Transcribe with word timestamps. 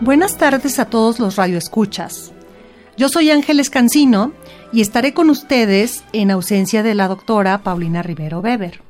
Buenas 0.00 0.38
tardes 0.38 0.78
a 0.78 0.86
todos 0.86 1.18
los 1.18 1.36
radioescuchas. 1.36 2.32
Yo 2.96 3.10
soy 3.10 3.30
Ángeles 3.30 3.68
Cancino 3.68 4.32
y 4.72 4.80
estaré 4.80 5.12
con 5.12 5.28
ustedes 5.28 6.04
en 6.14 6.30
ausencia 6.30 6.82
de 6.82 6.94
la 6.94 7.06
doctora 7.06 7.58
Paulina 7.58 8.02
Rivero 8.02 8.40
Weber. 8.40 8.80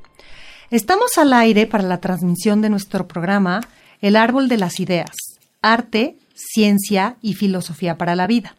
Estamos 0.71 1.19
al 1.19 1.33
aire 1.33 1.67
para 1.67 1.83
la 1.83 2.01
transmisión 2.01 2.63
de 2.63 2.71
nuestro 2.71 3.09
programa 3.09 3.61
El 4.01 4.15
Árbol 4.15 4.49
de 4.49 4.59
las 4.59 4.79
Ideas, 4.79 5.17
Arte, 5.63 6.17
Ciencia 6.33 7.17
y 7.21 7.35
Filosofía 7.35 7.99
para 7.99 8.15
la 8.15 8.29
Vida. 8.29 8.55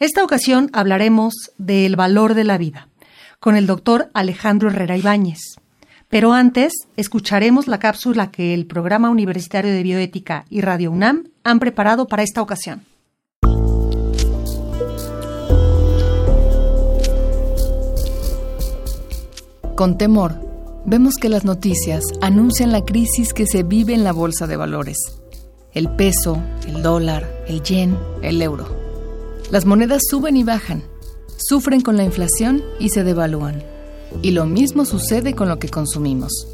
Esta 0.00 0.24
ocasión 0.24 0.70
hablaremos 0.72 1.52
del 1.56 1.94
valor 1.94 2.34
de 2.34 2.44
la 2.44 2.58
vida 2.58 2.88
con 3.38 3.54
el 3.54 3.68
doctor 3.68 4.10
Alejandro 4.12 4.70
Herrera 4.70 4.96
Ibáñez. 4.96 5.60
Pero 6.10 6.32
antes, 6.32 6.72
escucharemos 6.96 7.68
la 7.68 7.78
cápsula 7.78 8.32
que 8.32 8.52
el 8.52 8.66
Programa 8.66 9.10
Universitario 9.10 9.70
de 9.70 9.84
Bioética 9.84 10.44
y 10.50 10.60
Radio 10.60 10.90
UNAM 10.90 11.28
han 11.44 11.60
preparado 11.60 12.08
para 12.08 12.24
esta 12.24 12.42
ocasión. 12.42 12.84
Con 19.76 19.96
temor, 19.98 20.34
vemos 20.84 21.14
que 21.14 21.28
las 21.28 21.44
noticias 21.44 22.02
anuncian 22.20 22.72
la 22.72 22.84
crisis 22.84 23.32
que 23.32 23.46
se 23.46 23.62
vive 23.62 23.94
en 23.94 24.02
la 24.02 24.12
bolsa 24.12 24.48
de 24.48 24.56
valores. 24.56 24.98
El 25.72 25.94
peso, 25.94 26.42
el 26.66 26.82
dólar, 26.82 27.44
el 27.46 27.62
yen, 27.62 27.96
el 28.20 28.42
euro. 28.42 28.66
Las 29.52 29.64
monedas 29.64 30.02
suben 30.10 30.36
y 30.36 30.42
bajan, 30.42 30.82
sufren 31.38 31.82
con 31.82 31.96
la 31.96 32.02
inflación 32.02 32.64
y 32.80 32.88
se 32.88 33.04
devalúan. 33.04 33.62
Y 34.22 34.32
lo 34.32 34.46
mismo 34.46 34.84
sucede 34.84 35.34
con 35.34 35.48
lo 35.48 35.58
que 35.58 35.68
consumimos. 35.68 36.46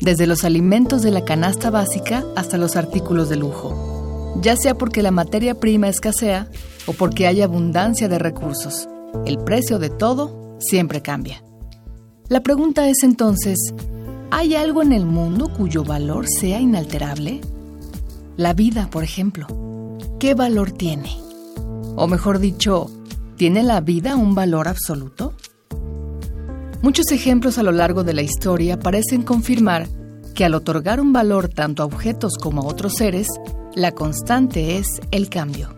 Desde 0.00 0.26
los 0.26 0.44
alimentos 0.44 1.02
de 1.02 1.10
la 1.10 1.24
canasta 1.24 1.70
básica 1.70 2.24
hasta 2.36 2.56
los 2.56 2.76
artículos 2.76 3.28
de 3.28 3.36
lujo. 3.36 4.34
Ya 4.40 4.56
sea 4.56 4.76
porque 4.76 5.02
la 5.02 5.10
materia 5.10 5.58
prima 5.58 5.88
escasea 5.88 6.48
o 6.86 6.92
porque 6.92 7.26
hay 7.26 7.42
abundancia 7.42 8.08
de 8.08 8.18
recursos, 8.18 8.88
el 9.26 9.38
precio 9.38 9.78
de 9.78 9.90
todo 9.90 10.56
siempre 10.60 11.02
cambia. 11.02 11.42
La 12.28 12.42
pregunta 12.42 12.88
es 12.88 13.02
entonces, 13.02 13.58
¿hay 14.30 14.54
algo 14.54 14.82
en 14.82 14.92
el 14.92 15.06
mundo 15.06 15.48
cuyo 15.48 15.82
valor 15.82 16.26
sea 16.28 16.60
inalterable? 16.60 17.40
La 18.36 18.52
vida, 18.52 18.88
por 18.90 19.02
ejemplo. 19.02 19.46
¿Qué 20.20 20.34
valor 20.34 20.70
tiene? 20.70 21.16
O 21.96 22.06
mejor 22.06 22.38
dicho, 22.38 22.90
¿tiene 23.36 23.62
la 23.62 23.80
vida 23.80 24.14
un 24.14 24.34
valor 24.34 24.68
absoluto? 24.68 25.32
Muchos 26.80 27.10
ejemplos 27.10 27.58
a 27.58 27.64
lo 27.64 27.72
largo 27.72 28.04
de 28.04 28.14
la 28.14 28.22
historia 28.22 28.78
parecen 28.78 29.22
confirmar 29.22 29.88
que 30.34 30.44
al 30.44 30.54
otorgar 30.54 31.00
un 31.00 31.12
valor 31.12 31.48
tanto 31.48 31.82
a 31.82 31.86
objetos 31.86 32.34
como 32.40 32.62
a 32.62 32.66
otros 32.66 32.94
seres, 32.94 33.26
la 33.74 33.92
constante 33.92 34.76
es 34.76 34.86
el 35.10 35.28
cambio. 35.28 35.74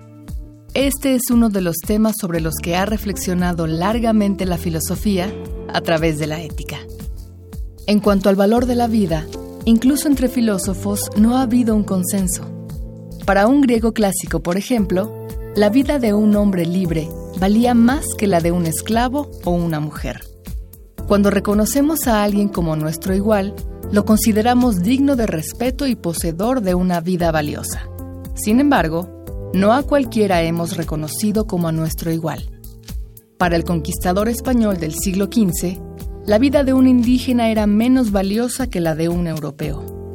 Este 0.75 1.15
es 1.15 1.31
uno 1.31 1.49
de 1.49 1.62
los 1.62 1.78
temas 1.78 2.16
sobre 2.21 2.41
los 2.41 2.56
que 2.62 2.77
ha 2.77 2.84
reflexionado 2.84 3.66
largamente 3.66 4.44
la 4.44 4.59
filosofía 4.59 5.33
a 5.72 5.81
través 5.81 6.19
de 6.19 6.27
la 6.27 6.43
ética. 6.43 6.77
En 7.87 8.00
cuanto 8.00 8.28
al 8.28 8.37
valor 8.37 8.67
de 8.67 8.77
la 8.77 8.87
vida, 8.87 9.27
incluso 9.65 10.06
entre 10.06 10.28
filósofos 10.28 11.11
no 11.17 11.38
ha 11.38 11.43
habido 11.43 11.75
un 11.75 11.82
consenso. 11.82 12.44
Para 13.25 13.47
un 13.47 13.62
griego 13.62 13.93
clásico, 13.93 14.41
por 14.41 14.59
ejemplo, 14.59 15.27
la 15.56 15.71
vida 15.71 15.99
de 15.99 16.12
un 16.12 16.37
hombre 16.37 16.67
libre 16.67 17.09
valía 17.41 17.72
más 17.72 18.05
que 18.19 18.27
la 18.27 18.41
de 18.41 18.53
un 18.53 18.67
esclavo 18.67 19.31
o 19.44 19.50
una 19.50 19.81
mujer. 19.81 20.30
Cuando 21.10 21.32
reconocemos 21.32 22.06
a 22.06 22.22
alguien 22.22 22.48
como 22.48 22.76
nuestro 22.76 23.16
igual, 23.16 23.56
lo 23.91 24.04
consideramos 24.04 24.81
digno 24.81 25.16
de 25.16 25.26
respeto 25.26 25.88
y 25.88 25.97
poseedor 25.97 26.60
de 26.60 26.76
una 26.76 27.00
vida 27.00 27.32
valiosa. 27.32 27.88
Sin 28.37 28.60
embargo, 28.60 29.25
no 29.53 29.72
a 29.72 29.82
cualquiera 29.82 30.43
hemos 30.43 30.76
reconocido 30.76 31.49
como 31.49 31.66
a 31.66 31.72
nuestro 31.72 32.12
igual. 32.12 32.49
Para 33.38 33.56
el 33.56 33.65
conquistador 33.65 34.28
español 34.28 34.78
del 34.78 34.94
siglo 34.94 35.25
XV, 35.25 35.81
la 36.26 36.38
vida 36.38 36.62
de 36.62 36.75
un 36.75 36.87
indígena 36.87 37.50
era 37.50 37.66
menos 37.66 38.12
valiosa 38.12 38.69
que 38.69 38.78
la 38.78 38.94
de 38.94 39.09
un 39.09 39.26
europeo. 39.26 40.15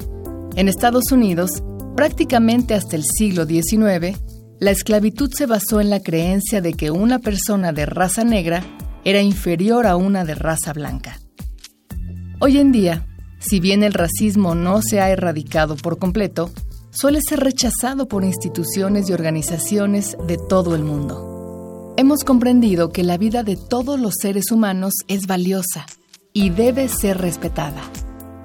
En 0.55 0.69
Estados 0.69 1.11
Unidos, 1.11 1.61
prácticamente 1.97 2.73
hasta 2.73 2.95
el 2.95 3.03
siglo 3.03 3.45
XIX, 3.45 4.17
la 4.59 4.71
esclavitud 4.71 5.29
se 5.35 5.45
basó 5.45 5.81
en 5.81 5.89
la 5.89 5.99
creencia 5.99 6.61
de 6.61 6.71
que 6.71 6.89
una 6.89 7.19
persona 7.19 7.73
de 7.73 7.85
raza 7.85 8.23
negra 8.23 8.63
era 9.05 9.21
inferior 9.21 9.85
a 9.85 9.95
una 9.95 10.25
de 10.25 10.33
raza 10.33 10.73
blanca. 10.73 11.19
Hoy 12.41 12.57
en 12.57 12.71
día, 12.71 13.07
si 13.39 13.59
bien 13.59 13.83
el 13.83 13.93
racismo 13.93 14.55
no 14.55 14.81
se 14.81 14.99
ha 14.99 15.11
erradicado 15.11 15.77
por 15.77 15.99
completo, 15.99 16.49
suele 16.89 17.19
ser 17.21 17.39
rechazado 17.41 18.07
por 18.07 18.23
instituciones 18.23 19.07
y 19.09 19.13
organizaciones 19.13 20.17
de 20.27 20.37
todo 20.37 20.75
el 20.75 20.83
mundo. 20.83 21.93
Hemos 21.97 22.23
comprendido 22.23 22.91
que 22.91 23.03
la 23.03 23.17
vida 23.17 23.43
de 23.43 23.55
todos 23.55 23.99
los 23.99 24.15
seres 24.19 24.51
humanos 24.51 24.93
es 25.07 25.27
valiosa 25.27 25.85
y 26.33 26.49
debe 26.49 26.89
ser 26.89 27.19
respetada, 27.19 27.83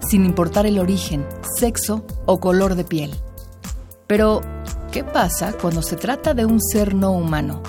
sin 0.07 0.25
importar 0.27 0.67
el 0.67 0.79
origen, 0.79 1.27
sexo 1.57 2.05
o 2.27 2.39
color 2.39 2.75
de 2.75 2.85
piel. 2.85 3.15
Pero, 4.07 4.43
¿qué 4.93 5.05
pasa 5.05 5.55
cuando 5.55 5.83
se 5.83 5.97
trata 5.97 6.35
de 6.35 6.45
un 6.45 6.61
ser 6.61 6.95
no 6.95 7.13
humano? 7.13 7.63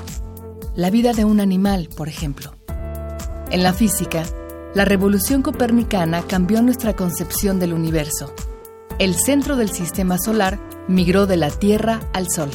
La 0.75 0.90
vida 0.90 1.13
de 1.13 1.25
un 1.25 1.40
animal, 1.40 1.90
por 1.96 2.09
ejemplo. 2.09 2.61
En 3.52 3.64
la 3.64 3.74
física, 3.74 4.24
la 4.74 4.86
revolución 4.86 5.42
copernicana 5.42 6.22
cambió 6.22 6.62
nuestra 6.62 6.96
concepción 6.96 7.60
del 7.60 7.74
universo. 7.74 8.34
El 8.98 9.14
centro 9.16 9.58
del 9.58 9.72
sistema 9.72 10.18
solar 10.18 10.58
migró 10.88 11.28
de 11.28 11.36
la 11.36 11.50
Tierra 11.50 12.00
al 12.14 12.30
Sol. 12.30 12.50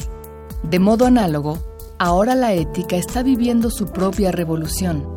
De 0.63 0.79
modo 0.79 1.05
análogo, 1.05 1.59
ahora 1.99 2.33
la 2.33 2.53
ética 2.53 2.95
está 2.95 3.21
viviendo 3.21 3.69
su 3.69 3.91
propia 3.91 4.31
revolución 4.31 5.07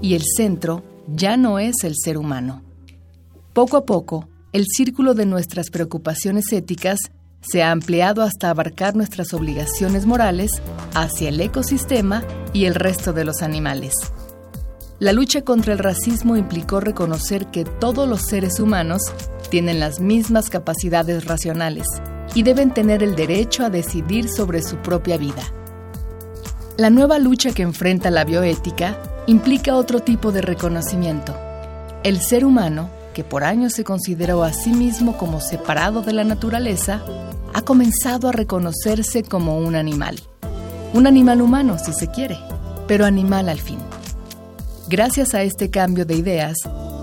y 0.00 0.14
el 0.14 0.22
centro 0.22 0.84
ya 1.08 1.36
no 1.36 1.58
es 1.58 1.82
el 1.82 1.94
ser 1.96 2.16
humano. 2.16 2.62
Poco 3.52 3.76
a 3.76 3.84
poco, 3.84 4.28
el 4.52 4.66
círculo 4.66 5.14
de 5.14 5.26
nuestras 5.26 5.70
preocupaciones 5.70 6.52
éticas 6.52 7.10
se 7.40 7.64
ha 7.64 7.72
ampliado 7.72 8.22
hasta 8.22 8.50
abarcar 8.50 8.94
nuestras 8.94 9.34
obligaciones 9.34 10.06
morales 10.06 10.62
hacia 10.94 11.30
el 11.30 11.40
ecosistema 11.40 12.22
y 12.52 12.66
el 12.66 12.76
resto 12.76 13.12
de 13.12 13.24
los 13.24 13.42
animales. 13.42 13.94
La 15.00 15.12
lucha 15.12 15.42
contra 15.42 15.72
el 15.72 15.80
racismo 15.80 16.36
implicó 16.36 16.78
reconocer 16.78 17.46
que 17.46 17.64
todos 17.64 18.08
los 18.08 18.22
seres 18.22 18.60
humanos 18.60 19.02
tienen 19.50 19.80
las 19.80 19.98
mismas 19.98 20.50
capacidades 20.50 21.24
racionales 21.24 21.88
y 22.32 22.44
deben 22.44 22.72
tener 22.72 23.02
el 23.02 23.16
derecho 23.16 23.64
a 23.64 23.70
decidir 23.70 24.28
sobre 24.28 24.62
su 24.62 24.76
propia 24.76 25.16
vida. 25.16 25.42
La 26.76 26.90
nueva 26.90 27.18
lucha 27.18 27.52
que 27.52 27.62
enfrenta 27.62 28.10
la 28.10 28.24
bioética 28.24 28.96
implica 29.26 29.74
otro 29.74 29.98
tipo 29.98 30.30
de 30.30 30.42
reconocimiento. 30.42 31.36
El 32.04 32.20
ser 32.20 32.44
humano, 32.44 32.88
que 33.14 33.24
por 33.24 33.42
años 33.42 33.72
se 33.72 33.82
consideró 33.82 34.44
a 34.44 34.52
sí 34.52 34.70
mismo 34.70 35.16
como 35.16 35.40
separado 35.40 36.02
de 36.02 36.12
la 36.12 36.22
naturaleza, 36.22 37.02
ha 37.52 37.62
comenzado 37.62 38.28
a 38.28 38.32
reconocerse 38.32 39.24
como 39.24 39.58
un 39.58 39.74
animal. 39.74 40.20
Un 40.92 41.08
animal 41.08 41.42
humano, 41.42 41.78
si 41.78 41.92
se 41.92 42.08
quiere, 42.08 42.38
pero 42.86 43.04
animal 43.06 43.48
al 43.48 43.60
fin. 43.60 43.78
Gracias 44.96 45.34
a 45.34 45.42
este 45.42 45.70
cambio 45.70 46.06
de 46.06 46.14
ideas, 46.14 46.56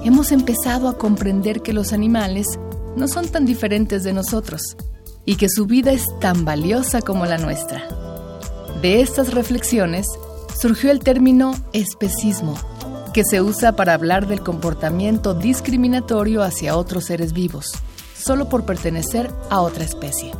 hemos 0.05 0.31
empezado 0.31 0.87
a 0.87 0.97
comprender 0.97 1.61
que 1.61 1.73
los 1.73 1.91
animales 1.91 2.47
no 2.95 3.09
son 3.09 3.27
tan 3.27 3.45
diferentes 3.45 4.05
de 4.05 4.13
nosotros 4.13 4.77
y 5.25 5.35
que 5.35 5.49
su 5.49 5.65
vida 5.65 5.91
es 5.91 6.05
tan 6.21 6.45
valiosa 6.45 7.01
como 7.01 7.25
la 7.25 7.37
nuestra. 7.37 7.83
De 8.81 9.01
estas 9.01 9.33
reflexiones 9.33 10.07
surgió 10.57 10.89
el 10.89 10.99
término 10.99 11.53
especismo, 11.73 12.55
que 13.13 13.25
se 13.25 13.41
usa 13.41 13.75
para 13.75 13.93
hablar 13.93 14.25
del 14.25 14.39
comportamiento 14.39 15.33
discriminatorio 15.33 16.43
hacia 16.43 16.77
otros 16.77 17.03
seres 17.07 17.33
vivos, 17.33 17.65
solo 18.17 18.47
por 18.47 18.63
pertenecer 18.63 19.29
a 19.49 19.59
otra 19.59 19.83
especie. 19.83 20.31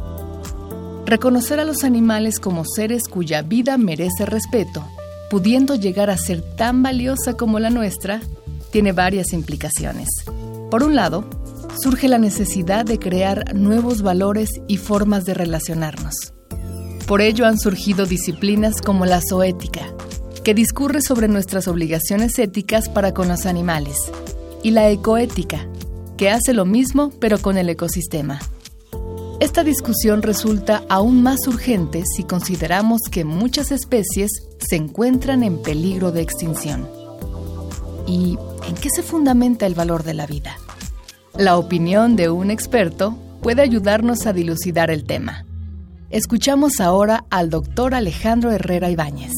Reconocer 1.06 1.60
a 1.60 1.66
los 1.66 1.84
animales 1.84 2.40
como 2.40 2.64
seres 2.64 3.10
cuya 3.10 3.42
vida 3.42 3.78
merece 3.78 4.26
respeto 4.26 4.88
pudiendo 5.32 5.76
llegar 5.76 6.10
a 6.10 6.18
ser 6.18 6.42
tan 6.42 6.84
valiosa 6.84 7.38
como 7.38 7.58
la 7.58 7.70
nuestra, 7.70 8.20
tiene 8.70 8.92
varias 8.92 9.32
implicaciones. 9.32 10.10
Por 10.70 10.84
un 10.84 10.98
lado, 10.98 11.24
surge 11.82 12.10
la 12.10 12.18
necesidad 12.18 12.84
de 12.84 13.00
crear 13.00 13.56
nuevos 13.56 14.02
valores 14.02 14.50
y 14.68 14.76
formas 14.76 15.24
de 15.24 15.34
relacionarnos. 15.34 16.34
Por 17.08 17.22
ello 17.22 17.46
han 17.46 17.58
surgido 17.58 18.06
disciplinas 18.06 18.82
como 18.82 19.06
la 19.06 19.22
zoética, 19.22 19.88
que 20.44 20.54
discurre 20.54 21.02
sobre 21.02 21.30
nuestras 21.30 21.70
obligaciones 21.70 22.38
éticas 22.38 22.90
para 22.90 23.14
con 23.14 23.30
los 23.30 23.46
animales, 23.46 23.96
y 24.64 24.72
la 24.72 24.90
ecoética, 24.90 25.66
que 26.18 26.30
hace 26.30 26.54
lo 26.54 26.66
mismo 26.66 27.10
pero 27.22 27.38
con 27.38 27.58
el 27.58 27.70
ecosistema. 27.70 28.42
Esta 29.42 29.64
discusión 29.64 30.22
resulta 30.22 30.84
aún 30.88 31.24
más 31.24 31.48
urgente 31.48 32.04
si 32.06 32.24
consideramos 32.24 33.02
que 33.12 33.26
muchas 33.26 33.72
especies 33.72 34.30
se 34.60 34.76
encuentran 34.76 35.42
en 35.42 35.60
peligro 35.64 36.12
de 36.12 36.22
extinción. 36.22 36.88
¿Y 38.06 38.38
en 38.68 38.76
qué 38.76 38.90
se 38.96 39.02
fundamenta 39.02 39.66
el 39.66 39.74
valor 39.74 40.04
de 40.04 40.14
la 40.14 40.28
vida? 40.28 40.58
La 41.36 41.58
opinión 41.58 42.16
de 42.16 42.30
un 42.30 42.52
experto 42.52 43.18
puede 43.42 43.64
ayudarnos 43.64 44.28
a 44.28 44.34
dilucidar 44.34 44.92
el 44.92 45.06
tema. 45.06 45.44
Escuchamos 46.12 46.80
ahora 46.80 47.26
al 47.32 47.50
doctor 47.50 47.96
Alejandro 47.96 48.52
Herrera 48.52 48.92
Ibáñez. 48.92 49.34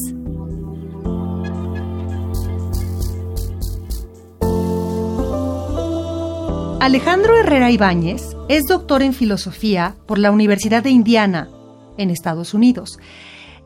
Alejandro 6.78 7.38
Herrera 7.38 7.70
Ibáñez 7.70 8.33
es 8.48 8.64
doctor 8.64 9.02
en 9.02 9.14
filosofía 9.14 9.96
por 10.06 10.18
la 10.18 10.30
Universidad 10.30 10.82
de 10.82 10.90
Indiana, 10.90 11.48
en 11.96 12.10
Estados 12.10 12.52
Unidos, 12.52 12.98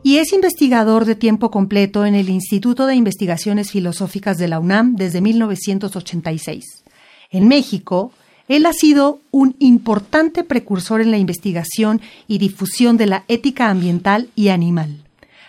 y 0.03 0.17
es 0.17 0.31
investigador 0.31 1.03
de 1.03 1.15
tiempo 1.15 1.51
completo 1.51 2.05
en 2.05 2.15
el 2.15 2.29
Instituto 2.29 2.85
de 2.85 2.95
Investigaciones 2.95 3.71
Filosóficas 3.71 4.37
de 4.37 4.47
la 4.47 4.59
UNAM 4.59 4.95
desde 4.95 5.19
1986. 5.19 6.85
En 7.31 7.47
México, 7.49 8.13
él 8.47 8.65
ha 8.65 8.73
sido 8.73 9.19
un 9.31 9.55
importante 9.59 10.45
precursor 10.45 11.01
en 11.01 11.11
la 11.11 11.17
investigación 11.17 12.01
y 12.27 12.37
difusión 12.37 12.95
de 12.95 13.07
la 13.07 13.25
ética 13.27 13.69
ambiental 13.69 14.29
y 14.35 14.47
animal. 14.47 15.03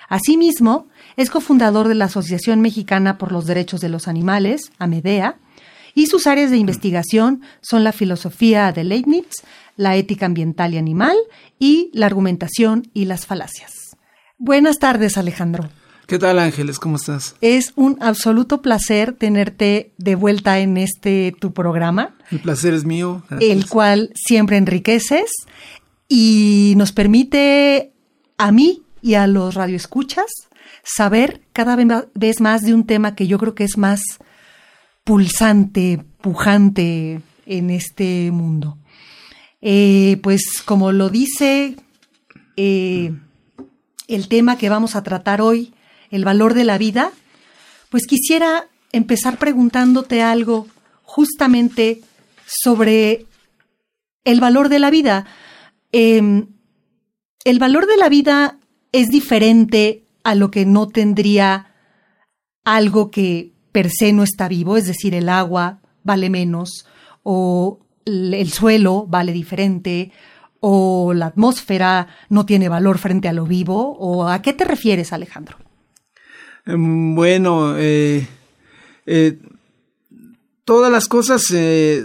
Asimismo, 0.09 0.87
es 1.17 1.31
cofundador 1.31 1.87
de 1.87 1.95
la 1.95 2.07
Asociación 2.07 2.61
Mexicana 2.61 3.17
por 3.17 3.31
los 3.31 3.47
Derechos 3.47 3.81
de 3.81 3.89
los 3.89 4.09
Animales, 4.09 4.73
AMEDEA, 4.79 5.37
y 5.95 6.07
sus 6.07 6.27
áreas 6.27 6.51
de 6.51 6.59
investigación 6.59 7.43
son 7.61 7.85
la 7.85 7.93
filosofía 7.93 8.73
de 8.73 8.85
Leibniz, 8.85 9.27
la 9.77 9.97
ética 9.97 10.27
ambiental 10.27 10.75
y 10.75 10.79
animal 10.79 11.17
y 11.59 11.91
la 11.93 12.07
argumentación 12.07 12.89
y 12.95 13.07
las 13.07 13.27
falacias. 13.27 13.97
Buenas 14.39 14.79
tardes, 14.79 15.19
Alejandro. 15.19 15.69
¿Qué 16.07 16.19
tal, 16.19 16.41
Ángeles? 16.41 16.81
¿Cómo 16.81 16.97
estás? 16.97 17.37
Es 17.41 17.73
un 17.77 17.97
absoluto 18.01 18.63
placer 18.63 19.13
tenerte 19.13 19.93
de 19.97 20.17
vuelta 20.17 20.59
en 20.59 20.77
este 20.77 21.33
tu 21.39 21.53
programa. 21.53 22.17
El 22.33 22.41
placer 22.41 22.75
es 22.75 22.85
mío. 22.85 23.23
El 23.39 23.69
cual 23.69 24.11
siempre 24.17 24.57
enriqueces 24.57 25.31
y 26.09 26.75
nos 26.77 26.91
permite 26.91 27.93
a 28.39 28.51
mí 28.51 28.83
y 29.01 29.15
a 29.15 29.29
los 29.29 29.55
radioescuchas 29.55 30.27
saber 30.83 31.43
cada 31.53 31.77
vez 32.15 32.41
más 32.41 32.63
de 32.63 32.75
un 32.75 32.87
tema 32.87 33.15
que 33.15 33.29
yo 33.29 33.39
creo 33.39 33.55
que 33.55 33.65
es 33.65 33.79
más 33.79 34.01
pulsante, 35.05 36.05
pujante 36.21 37.21
en 37.47 37.71
este 37.71 38.31
mundo. 38.31 38.79
Eh, 39.61 40.19
pues 40.23 40.63
como 40.65 40.93
lo 40.93 41.11
dice 41.11 41.77
eh, 42.57 43.13
el 44.09 44.29
tema 44.29 44.57
que 44.57 44.69
vamos 44.69 44.97
a 44.97 45.03
tratar 45.03 45.41
hoy, 45.41 45.75
el 46.11 46.25
valor 46.25 46.55
de 46.55 46.65
la 46.65 46.79
vida, 46.79 47.13
pues 47.91 48.07
quisiera 48.07 48.69
empezar 48.93 49.39
preguntándote 49.39 50.23
algo 50.23 50.67
justamente 51.03 52.01
sobre 52.47 53.27
el 54.25 54.41
valor 54.41 54.69
de 54.69 54.79
la 54.79 54.91
vida. 54.91 55.27
Em, 55.93 56.49
el 57.45 57.59
valor 57.59 57.87
de 57.87 57.97
la 57.97 58.09
vida 58.09 58.59
es 58.93 59.09
diferente 59.09 60.05
a 60.25 60.35
lo 60.35 60.51
que 60.51 60.67
no 60.67 60.89
tendría 60.89 61.75
algo 62.65 63.11
que 63.11 63.53
per 63.73 63.91
se 63.91 64.13
no 64.13 64.23
está 64.23 64.49
vivo, 64.49 64.77
es 64.77 64.87
decir, 64.87 65.15
el 65.15 65.29
agua 65.29 65.81
vale 66.03 66.31
menos, 66.31 66.87
o 67.23 67.81
el 68.05 68.51
suelo 68.51 69.07
vale 69.07 69.33
diferente, 69.33 70.13
o 70.61 71.15
la 71.15 71.27
atmósfera 71.27 72.09
no 72.29 72.47
tiene 72.47 72.69
valor 72.69 72.99
frente 72.99 73.29
a 73.29 73.33
lo 73.33 73.47
vivo, 73.47 73.97
o 73.99 74.29
a 74.29 74.43
qué 74.43 74.53
te 74.53 74.65
refieres, 74.65 75.13
Alejandro? 75.13 75.57
Em, 76.67 77.15
bueno, 77.15 77.75
eh, 77.77 78.27
eh, 79.07 79.39
todas 80.65 80.93
las 80.93 81.09
cosas 81.09 81.45
eh, 81.53 82.05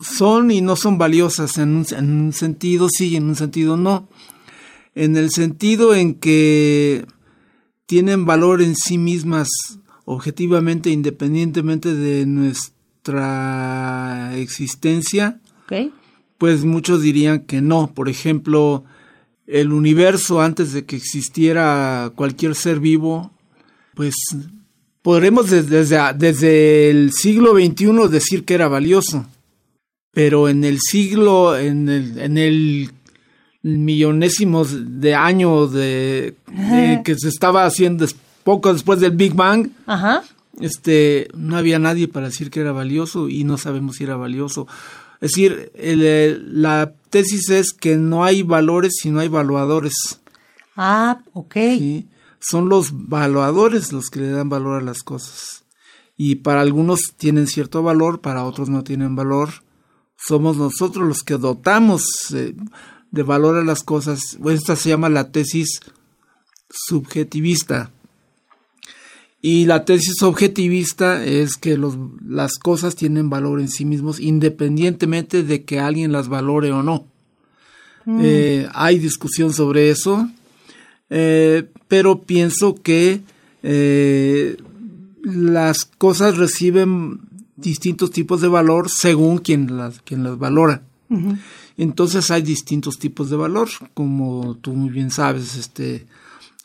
son 0.00 0.50
y 0.50 0.60
no 0.60 0.76
son 0.76 0.98
valiosas 0.98 1.58
en 1.58 1.76
un, 1.76 1.86
en 1.90 2.20
un 2.20 2.32
sentido 2.32 2.88
sí 2.88 3.08
y 3.08 3.16
en 3.16 3.24
un 3.24 3.36
sentido 3.36 3.76
no. 3.76 4.08
En 4.94 5.16
el 5.16 5.30
sentido 5.30 5.94
en 5.94 6.14
que 6.14 7.06
tienen 7.86 8.26
valor 8.26 8.62
en 8.62 8.76
sí 8.76 8.98
mismas 8.98 9.48
objetivamente, 10.10 10.88
independientemente 10.88 11.94
de 11.94 12.24
nuestra 12.24 12.72
existencia, 14.36 15.38
pues 16.38 16.64
muchos 16.64 17.02
dirían 17.02 17.40
que 17.40 17.60
no. 17.60 17.92
Por 17.92 18.08
ejemplo, 18.08 18.84
el 19.46 19.70
universo 19.70 20.40
antes 20.40 20.72
de 20.72 20.86
que 20.86 20.96
existiera 20.96 22.10
cualquier 22.16 22.54
ser 22.54 22.80
vivo, 22.80 23.32
pues 23.94 24.14
podremos 25.02 25.50
desde, 25.50 26.14
desde, 26.14 26.88
el 26.88 27.12
siglo 27.12 27.52
XXI 27.52 28.08
decir 28.10 28.46
que 28.46 28.54
era 28.54 28.68
valioso. 28.68 29.26
Pero 30.12 30.48
en 30.48 30.64
el 30.64 30.80
siglo, 30.80 31.54
en 31.54 31.90
el, 31.90 32.18
en 32.18 32.38
el 32.38 32.92
millonésimos 33.62 35.02
de 35.02 35.14
años 35.14 35.74
de, 35.74 36.34
que 37.04 37.14
se 37.14 37.28
estaba 37.28 37.66
haciendo 37.66 38.06
poco 38.48 38.72
después 38.72 38.98
del 38.98 39.10
Big 39.10 39.34
Bang, 39.34 39.68
este, 40.58 41.28
no 41.34 41.58
había 41.58 41.78
nadie 41.78 42.08
para 42.08 42.28
decir 42.28 42.50
que 42.50 42.60
era 42.60 42.72
valioso 42.72 43.28
y 43.28 43.44
no 43.44 43.58
sabemos 43.58 43.96
si 43.96 44.04
era 44.04 44.16
valioso. 44.16 44.66
Es 45.20 45.32
decir, 45.32 45.70
la 45.74 46.94
tesis 47.10 47.50
es 47.50 47.74
que 47.74 47.98
no 47.98 48.24
hay 48.24 48.42
valores 48.42 48.94
si 49.02 49.10
no 49.10 49.20
hay 49.20 49.28
valuadores. 49.28 49.92
Ah, 50.76 51.18
ok. 51.34 51.56
Son 52.40 52.70
los 52.70 52.88
valuadores 52.92 53.92
los 53.92 54.08
que 54.08 54.20
le 54.20 54.30
dan 54.30 54.48
valor 54.48 54.80
a 54.80 54.82
las 54.82 55.02
cosas. 55.02 55.64
Y 56.16 56.36
para 56.36 56.62
algunos 56.62 57.12
tienen 57.18 57.48
cierto 57.48 57.82
valor, 57.82 58.22
para 58.22 58.44
otros 58.44 58.70
no 58.70 58.82
tienen 58.82 59.14
valor. 59.14 59.50
Somos 60.16 60.56
nosotros 60.56 61.06
los 61.06 61.22
que 61.22 61.36
dotamos 61.36 62.06
eh, 62.32 62.56
de 63.10 63.22
valor 63.22 63.58
a 63.58 63.62
las 63.62 63.82
cosas. 63.82 64.38
Esta 64.42 64.74
se 64.74 64.88
llama 64.88 65.10
la 65.10 65.32
tesis 65.32 65.80
subjetivista. 66.70 67.92
Y 69.40 69.66
la 69.66 69.84
tesis 69.84 70.22
objetivista 70.22 71.24
es 71.24 71.56
que 71.56 71.76
los, 71.76 71.96
las 72.26 72.58
cosas 72.58 72.96
tienen 72.96 73.30
valor 73.30 73.60
en 73.60 73.68
sí 73.68 73.84
mismos 73.84 74.18
independientemente 74.18 75.44
de 75.44 75.64
que 75.64 75.78
alguien 75.78 76.10
las 76.10 76.28
valore 76.28 76.72
o 76.72 76.82
no. 76.82 77.06
Mm. 78.04 78.20
Eh, 78.22 78.68
hay 78.72 78.98
discusión 78.98 79.52
sobre 79.52 79.90
eso, 79.90 80.28
eh, 81.10 81.68
pero 81.86 82.22
pienso 82.22 82.74
que 82.74 83.20
eh, 83.62 84.56
las 85.22 85.84
cosas 85.84 86.36
reciben 86.36 87.20
distintos 87.56 88.10
tipos 88.10 88.40
de 88.40 88.48
valor 88.48 88.88
según 88.90 89.38
quien 89.38 89.76
las, 89.76 90.00
quien 90.02 90.24
las 90.24 90.38
valora. 90.38 90.82
Entonces 91.78 92.30
hay 92.30 92.42
distintos 92.42 92.98
tipos 92.98 93.30
de 93.30 93.36
valor, 93.36 93.68
como 93.94 94.56
tú 94.60 94.74
muy 94.74 94.90
bien 94.90 95.10
sabes, 95.10 95.56
este, 95.56 96.06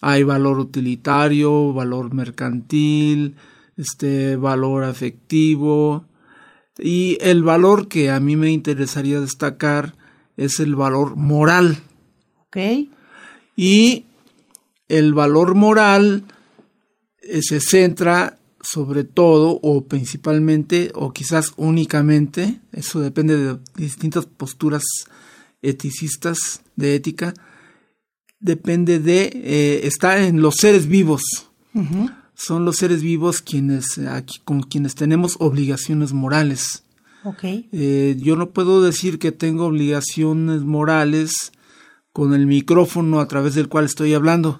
hay 0.04 0.24
valor 0.24 0.60
utilitario, 0.60 1.72
valor 1.74 2.14
mercantil, 2.14 3.36
este 3.78 4.36
valor 4.36 4.84
afectivo 4.84 6.06
y 6.78 7.18
el 7.22 7.42
valor 7.42 7.88
que 7.88 8.12
a 8.12 8.20
mí 8.20 8.36
me 8.36 8.52
interesaría 8.52 9.22
destacar 9.22 9.96
es 10.36 10.60
el 10.60 10.76
valor 10.76 11.16
moral. 11.16 11.78
Ok. 12.48 12.58
Y 13.56 14.06
el 14.90 15.14
valor 15.14 15.56
moral 15.56 16.26
eh, 17.22 17.42
se 17.42 17.62
centra 17.62 18.40
sobre 18.62 19.06
todo 19.06 19.60
o 19.62 19.86
principalmente 19.86 20.92
o 20.96 21.14
quizás 21.14 21.54
únicamente, 21.56 22.60
eso 22.72 23.00
depende 23.00 23.38
de 23.38 23.60
distintas 23.76 24.26
posturas 24.26 24.84
eticistas 25.62 26.62
de 26.76 26.96
ética, 26.96 27.34
depende 28.44 29.00
de, 29.00 29.32
eh, 29.34 29.88
está 29.88 30.28
en 30.28 30.42
los 30.42 30.56
seres 30.56 30.88
vivos. 30.88 31.24
Son 32.36 32.66
los 32.66 32.76
seres 32.76 33.02
vivos 33.02 33.42
quienes, 33.42 33.98
aquí, 33.98 34.40
con 34.44 34.62
quienes 34.62 34.94
tenemos 34.94 35.38
obligaciones 35.40 36.14
morales. 36.14 36.84
Okay. 37.24 37.68
Eh, 37.72 38.16
yo 38.20 38.36
no 38.36 38.50
puedo 38.50 38.84
decir 38.84 39.18
que 39.18 39.32
tengo 39.32 39.66
obligaciones 39.66 40.62
morales 40.62 41.54
con 42.12 42.34
el 42.34 42.46
micrófono 42.46 43.22
a 43.22 43.28
través 43.28 43.56
del 43.56 43.70
cual 43.70 43.86
estoy 43.86 44.14
hablando. 44.14 44.60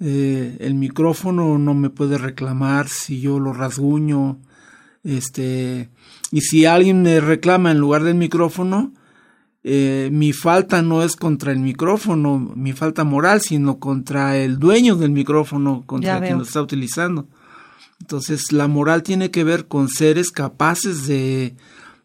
Eh, 0.00 0.56
el 0.60 0.74
micrófono 0.74 1.58
no 1.58 1.74
me 1.74 1.90
puede 1.90 2.18
reclamar 2.18 2.88
si 2.88 3.20
yo 3.20 3.38
lo 3.38 3.52
rasguño, 3.52 4.38
Este, 5.04 5.90
y 6.32 6.40
si 6.40 6.64
alguien 6.64 7.02
me 7.02 7.20
reclama 7.20 7.70
en 7.70 7.78
lugar 7.78 8.02
del 8.04 8.14
micrófono, 8.14 8.92
eh, 9.66 10.10
mi 10.12 10.34
falta 10.34 10.82
no 10.82 11.02
es 11.02 11.16
contra 11.16 11.50
el 11.50 11.58
micrófono, 11.58 12.38
mi 12.54 12.74
falta 12.74 13.02
moral, 13.02 13.40
sino 13.40 13.78
contra 13.78 14.36
el 14.36 14.58
dueño 14.58 14.94
del 14.94 15.10
micrófono, 15.10 15.84
contra 15.86 16.20
quien 16.20 16.36
lo 16.36 16.44
está 16.44 16.60
utilizando. 16.60 17.26
Entonces, 17.98 18.52
la 18.52 18.68
moral 18.68 19.02
tiene 19.02 19.30
que 19.30 19.42
ver 19.42 19.66
con 19.66 19.88
seres 19.88 20.30
capaces 20.30 21.06
de, 21.06 21.56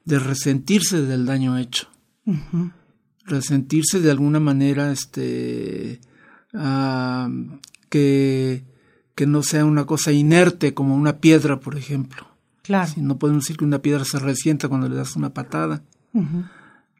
de 0.05 0.19
resentirse 0.19 1.01
del 1.01 1.25
daño 1.25 1.57
hecho. 1.57 1.89
Resentirse 3.25 3.99
de 3.99 4.11
alguna 4.11 4.39
manera, 4.39 4.93
este, 4.93 5.99
que, 7.89 8.63
que 9.15 9.27
no 9.27 9.43
sea 9.43 9.65
una 9.65 9.85
cosa 9.85 10.13
inerte 10.13 10.73
como 10.73 10.95
una 10.95 11.17
piedra, 11.17 11.59
por 11.59 11.77
ejemplo. 11.77 12.25
Claro. 12.61 12.91
no 12.97 13.17
podemos 13.17 13.43
decir 13.43 13.57
que 13.57 13.65
una 13.65 13.79
piedra 13.79 14.05
se 14.05 14.19
resienta 14.19 14.69
cuando 14.69 14.87
le 14.87 14.95
das 14.95 15.17
una 15.17 15.33
patada. 15.33 15.81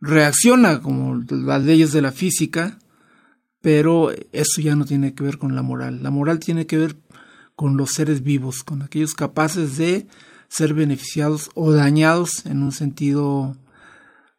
Reacciona 0.02 0.82
como 0.82 1.24
las 1.30 1.64
leyes 1.64 1.92
de 1.92 2.02
la 2.02 2.12
física, 2.12 2.80
pero 3.62 4.12
eso 4.32 4.62
ya 4.62 4.76
no 4.76 4.86
tiene 4.86 5.14
que 5.14 5.24
ver 5.24 5.38
con 5.38 5.56
la 5.56 5.62
moral. 5.62 6.02
La 6.04 6.10
moral 6.10 6.40
tiene 6.40 6.66
que 6.66 6.78
ver 6.78 6.96
con 7.56 7.76
los 7.76 7.92
seres 7.92 8.24
vivos, 8.24 8.64
con 8.64 8.82
aquellos 8.82 9.14
capaces 9.14 9.78
de 9.78 10.08
ser 10.48 10.74
beneficiados 10.74 11.50
o 11.54 11.72
dañados 11.72 12.46
en 12.46 12.64
un 12.64 12.72
sentido 12.72 13.58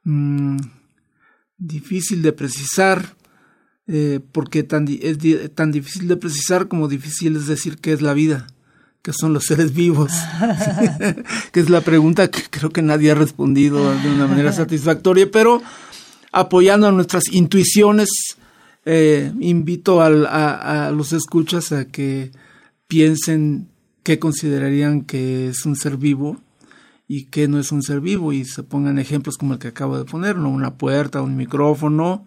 mm, 0.05 0.57
difícil 1.59 2.23
de 2.23 2.33
precisar, 2.33 3.17
eh, 3.87 4.21
porque 4.33 4.63
tan, 4.63 4.87
es 4.89 5.19
tan 5.55 5.71
difícil 5.71 6.09
de 6.09 6.17
precisar 6.17 6.69
como 6.69 6.89
difícil 6.89 7.37
es 7.37 7.47
decir 7.47 7.77
qué 7.79 7.93
es 7.93 8.01
la 8.01 8.15
vida 8.15 8.47
que 9.03 9.13
son 9.13 9.33
los 9.33 9.45
seres 9.45 9.73
vivos? 9.75 10.13
que 11.53 11.61
es 11.61 11.71
la 11.71 11.81
pregunta 11.81 12.31
que 12.31 12.43
creo 12.51 12.71
que 12.71 12.83
nadie 12.83 13.11
ha 13.11 13.15
respondido 13.15 13.91
de 13.95 14.11
una 14.11 14.27
manera 14.27 14.53
satisfactoria, 14.55 15.31
pero 15.31 15.63
apoyando 16.33 16.87
a 16.87 16.93
nuestras 16.93 17.25
intuiciones, 17.33 18.09
eh, 18.85 19.33
invito 19.41 20.01
a, 20.01 20.91
los 20.91 21.13
escuchas 21.13 21.73
a 21.73 21.87
que 21.87 22.33
piensen 22.87 23.69
qué 24.03 24.19
considerarían 24.19 25.03
que 25.03 25.49
es 25.49 25.67
un 25.67 25.77
ser 25.77 25.97
vivo 25.97 26.41
y 27.07 27.25
qué 27.27 27.47
no 27.47 27.59
es 27.59 27.73
un 27.73 27.83
ser 27.83 28.01
vivo 28.01 28.33
y 28.33 28.45
se 28.45 28.63
pongan 28.63 28.99
ejemplos 28.99 29.37
como 29.37 29.55
el 29.55 29.59
que 29.59 29.69
acabo 29.69 29.99
de 29.99 30.05
poner, 30.05 30.39
una 30.39 30.75
puerta, 30.75 31.21
un 31.21 31.37
micrófono, 31.37 32.27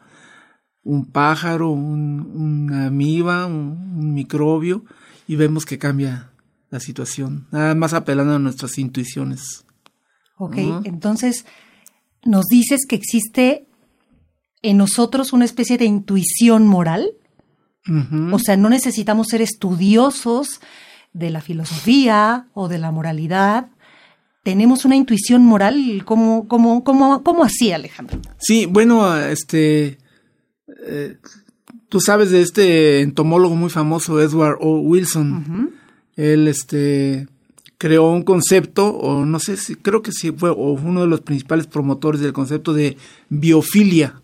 un 0.84 1.06
pájaro, 1.06 1.70
un, 1.70 2.20
una 2.36 2.88
amiba, 2.88 3.46
un 3.48 4.13
microbio 4.13 4.84
y 5.27 5.38
vemos 5.38 5.65
que 5.65 5.80
cambia 5.80 6.33
la 6.74 6.80
situación, 6.80 7.48
nada 7.51 7.75
más 7.75 7.94
apelando 7.94 8.34
a 8.34 8.39
nuestras 8.39 8.80
intuiciones. 8.80 9.63
Ok, 10.38 10.58
entonces 10.86 11.46
nos 12.25 12.46
dices 12.46 12.88
que 12.89 12.96
existe 12.96 13.68
en 14.63 14.77
nosotros 14.77 15.34
una 15.34 15.46
especie 15.46 15.77
de 15.77 15.86
intuición 15.86 16.65
moral. 16.65 17.12
O 18.32 18.39
sea, 18.39 18.58
no 18.58 18.70
necesitamos 18.70 19.27
ser 19.27 19.42
estudiosos 19.42 20.62
de 21.12 21.30
la 21.30 21.42
filosofía 21.42 22.48
o 22.53 22.70
de 22.70 22.80
la 22.80 22.92
moralidad. 22.92 23.70
Tenemos 24.42 24.84
una 24.84 24.96
intuición 24.96 25.44
moral, 25.44 26.03
¿cómo, 26.06 26.48
cómo, 26.48 26.84
cómo, 26.84 27.24
cómo 27.24 27.44
así, 27.44 27.72
Alejandro? 27.72 28.20
Sí, 28.39 28.65
bueno, 28.65 29.15
este, 29.18 30.00
eh, 30.88 31.18
tú 31.89 32.00
sabes 32.00 32.32
de 32.32 32.42
este 32.42 33.01
entomólogo 33.01 33.56
muy 33.56 33.70
famoso, 33.70 34.20
Edward 34.20 34.58
O. 34.60 34.80
Wilson. 34.80 35.83
Él 36.15 36.48
este, 36.48 37.27
creó 37.77 38.12
un 38.12 38.24
concepto, 38.24 38.89
o 38.89 39.25
no 39.25 39.39
sé 39.39 39.58
si, 39.58 39.75
creo 39.75 40.01
que 40.01 40.12
sí 40.12 40.32
fue 40.32 40.51
uno 40.51 41.01
de 41.01 41.08
los 41.08 41.22
principales 41.22 41.67
promotores 41.67 42.22
del 42.22 42.34
concepto 42.34 42.74
de 42.74 42.98
biofilia. 43.29 44.22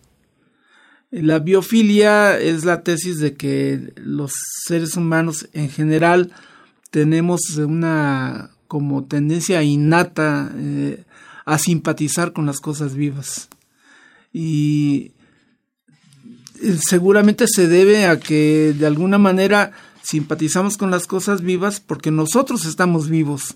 La 1.10 1.40
biofilia 1.40 2.38
es 2.38 2.64
la 2.64 2.82
tesis 2.82 3.18
de 3.18 3.34
que 3.34 3.92
los 3.96 4.32
seres 4.64 4.96
humanos 4.96 5.48
en 5.52 5.68
general 5.68 6.30
tenemos 6.90 7.56
una 7.56 8.50
como 8.68 9.04
tendencia 9.04 9.62
innata 9.64 10.52
eh, 10.56 11.02
a 11.44 11.58
simpatizar 11.58 12.32
con 12.32 12.46
las 12.46 12.60
cosas 12.60 12.94
vivas. 12.94 13.48
Y 14.32 15.10
seguramente 16.86 17.46
se 17.48 17.66
debe 17.66 18.06
a 18.06 18.20
que 18.20 18.72
de 18.78 18.86
alguna 18.86 19.18
manera 19.18 19.72
simpatizamos 20.02 20.76
con 20.76 20.90
las 20.90 21.06
cosas 21.06 21.42
vivas 21.42 21.80
porque 21.80 22.10
nosotros 22.10 22.64
estamos 22.64 23.08
vivos. 23.08 23.54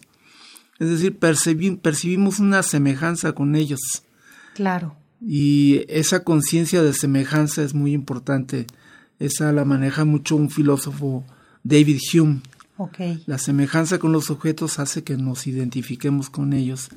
Es 0.78 0.90
decir, 0.90 1.18
percibimos 1.18 2.38
una 2.40 2.62
semejanza 2.62 3.32
con 3.32 3.54
ellos. 3.54 3.80
Claro. 4.54 4.96
Y 5.20 5.84
esa 5.88 6.24
conciencia 6.24 6.82
de 6.82 6.92
semejanza 6.92 7.62
es 7.62 7.74
muy 7.74 7.92
importante. 7.92 8.66
Esa 9.18 9.52
la 9.52 9.64
maneja 9.64 10.04
mucho 10.04 10.36
un 10.36 10.50
filósofo, 10.50 11.24
David 11.62 11.98
Hume. 12.12 12.40
Okay. 12.76 13.22
La 13.26 13.38
semejanza 13.38 13.98
con 13.98 14.12
los 14.12 14.30
objetos 14.30 14.80
hace 14.80 15.04
que 15.04 15.16
nos 15.16 15.46
identifiquemos 15.46 16.28
con 16.28 16.52
ellos. 16.52 16.88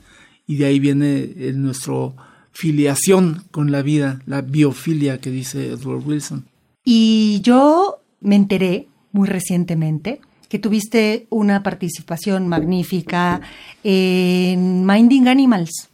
Y 0.48 0.56
de 0.56 0.66
ahí 0.66 0.80
viene 0.80 1.54
nuestra 1.54 2.14
filiación 2.52 3.44
con 3.52 3.72
la 3.72 3.84
vida, 3.84 4.22
la 4.26 4.42
biofilia 4.42 5.22
que 5.22 5.30
dice 5.30 5.68
Edward 5.68 6.02
Wilson. 6.04 6.48
Y 6.84 7.42
yo 7.42 8.02
me 8.22 8.36
enteré 8.36 8.88
muy 9.18 9.28
recientemente, 9.28 10.22
que 10.50 10.60
tuviste 10.60 11.28
una 11.30 11.64
participación 11.64 12.48
magnífica 12.48 13.42
en 13.84 14.86
Minding 14.86 15.28
Animals. 15.28 15.90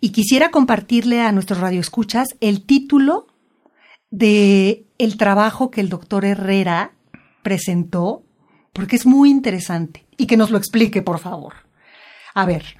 Y 0.00 0.10
quisiera 0.10 0.50
compartirle 0.50 1.22
a 1.22 1.32
nuestros 1.32 1.60
radioescuchas 1.60 2.28
el 2.40 2.64
título 2.64 3.26
de 4.10 4.86
el 4.98 5.16
trabajo 5.16 5.70
que 5.70 5.80
el 5.80 5.88
doctor 5.88 6.24
Herrera 6.24 6.92
presentó, 7.42 8.22
porque 8.72 8.96
es 8.96 9.06
muy 9.06 9.30
interesante. 9.30 10.06
Y 10.16 10.26
que 10.26 10.36
nos 10.36 10.50
lo 10.50 10.58
explique, 10.58 11.02
por 11.02 11.18
favor. 11.18 11.54
A 12.34 12.44
ver, 12.46 12.76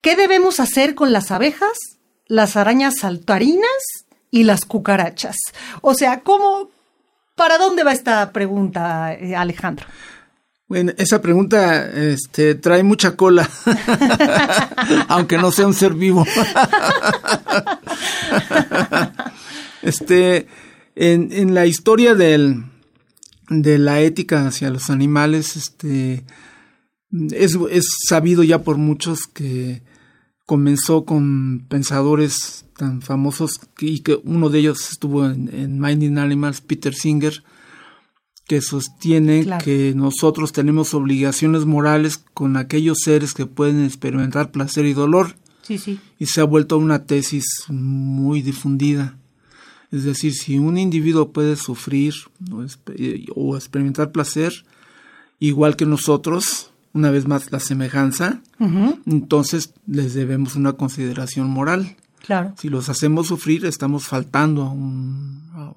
¿qué 0.00 0.16
debemos 0.16 0.60
hacer 0.60 0.94
con 0.94 1.12
las 1.12 1.30
abejas, 1.30 1.78
las 2.26 2.56
arañas 2.56 2.96
saltarinas 3.00 4.06
y 4.30 4.44
las 4.44 4.64
cucarachas? 4.64 5.36
O 5.80 5.94
sea, 5.94 6.20
¿cómo, 6.20 6.70
¿Para 7.38 7.56
dónde 7.56 7.84
va 7.84 7.92
esta 7.92 8.32
pregunta, 8.32 9.14
eh, 9.14 9.36
Alejandro? 9.36 9.86
Bueno, 10.66 10.92
esa 10.98 11.22
pregunta 11.22 11.88
este, 11.88 12.56
trae 12.56 12.82
mucha 12.82 13.14
cola, 13.14 13.48
aunque 15.08 15.38
no 15.38 15.52
sea 15.52 15.68
un 15.68 15.72
ser 15.72 15.94
vivo. 15.94 16.26
este, 19.82 20.48
en, 20.96 21.32
en, 21.32 21.54
la 21.54 21.66
historia 21.66 22.16
del, 22.16 22.64
de 23.48 23.78
la 23.78 24.00
ética 24.00 24.48
hacia 24.48 24.70
los 24.70 24.90
animales, 24.90 25.54
este, 25.54 26.24
es, 27.30 27.56
es 27.70 27.84
sabido 28.08 28.42
ya 28.42 28.62
por 28.62 28.78
muchos 28.78 29.28
que 29.32 29.82
comenzó 30.48 31.04
con 31.04 31.66
pensadores 31.68 32.64
tan 32.74 33.02
famosos 33.02 33.60
y 33.80 33.98
que 33.98 34.18
uno 34.24 34.48
de 34.48 34.60
ellos 34.60 34.90
estuvo 34.90 35.26
en, 35.26 35.78
Minding 35.78 36.16
Animals, 36.16 36.62
Peter 36.62 36.94
Singer, 36.94 37.44
que 38.46 38.62
sostiene 38.62 39.46
que 39.62 39.92
nosotros 39.94 40.52
tenemos 40.52 40.94
obligaciones 40.94 41.66
morales 41.66 42.24
con 42.32 42.56
aquellos 42.56 43.00
seres 43.04 43.34
que 43.34 43.44
pueden 43.44 43.84
experimentar 43.84 44.50
placer 44.50 44.86
y 44.86 44.94
dolor. 44.94 45.36
Sí, 45.60 45.76
sí. 45.76 46.00
Y 46.18 46.24
se 46.24 46.40
ha 46.40 46.44
vuelto 46.44 46.78
una 46.78 47.04
tesis 47.04 47.44
muy 47.68 48.40
difundida. 48.40 49.18
Es 49.92 50.04
decir, 50.04 50.32
si 50.32 50.58
un 50.58 50.78
individuo 50.78 51.30
puede 51.30 51.56
sufrir 51.56 52.14
o 53.34 53.54
experimentar 53.54 54.12
placer, 54.12 54.64
igual 55.40 55.76
que 55.76 55.84
nosotros, 55.84 56.70
una 56.92 57.10
vez 57.10 57.26
más 57.26 57.52
la 57.52 57.60
semejanza, 57.60 58.40
entonces 59.06 59.74
les 59.86 60.14
debemos 60.14 60.56
una 60.56 60.72
consideración 60.72 61.48
moral. 61.48 61.96
Claro. 62.20 62.52
Si 62.58 62.68
los 62.68 62.88
hacemos 62.88 63.28
sufrir, 63.28 63.64
estamos 63.64 64.06
faltando 64.06 64.74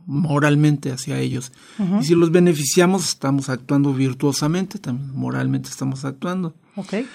moralmente 0.06 0.92
hacia 0.92 1.20
ellos. 1.20 1.52
Y 2.00 2.04
si 2.04 2.16
los 2.16 2.32
beneficiamos, 2.32 3.08
estamos 3.08 3.50
actuando 3.50 3.94
virtuosamente, 3.94 4.80
también 4.80 5.12
moralmente 5.14 5.70
estamos 5.70 6.04
actuando. 6.04 6.56
Okay. 6.76 7.08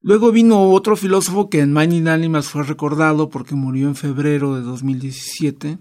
Luego 0.00 0.32
vino 0.32 0.70
otro 0.70 0.96
filósofo 0.96 1.48
que 1.48 1.60
en 1.60 1.72
Mining 1.72 2.08
Animals 2.08 2.48
fue 2.48 2.62
recordado 2.64 3.30
porque 3.30 3.54
murió 3.54 3.88
en 3.88 3.94
febrero 3.94 4.54
de 4.54 4.60
2017, 4.60 5.78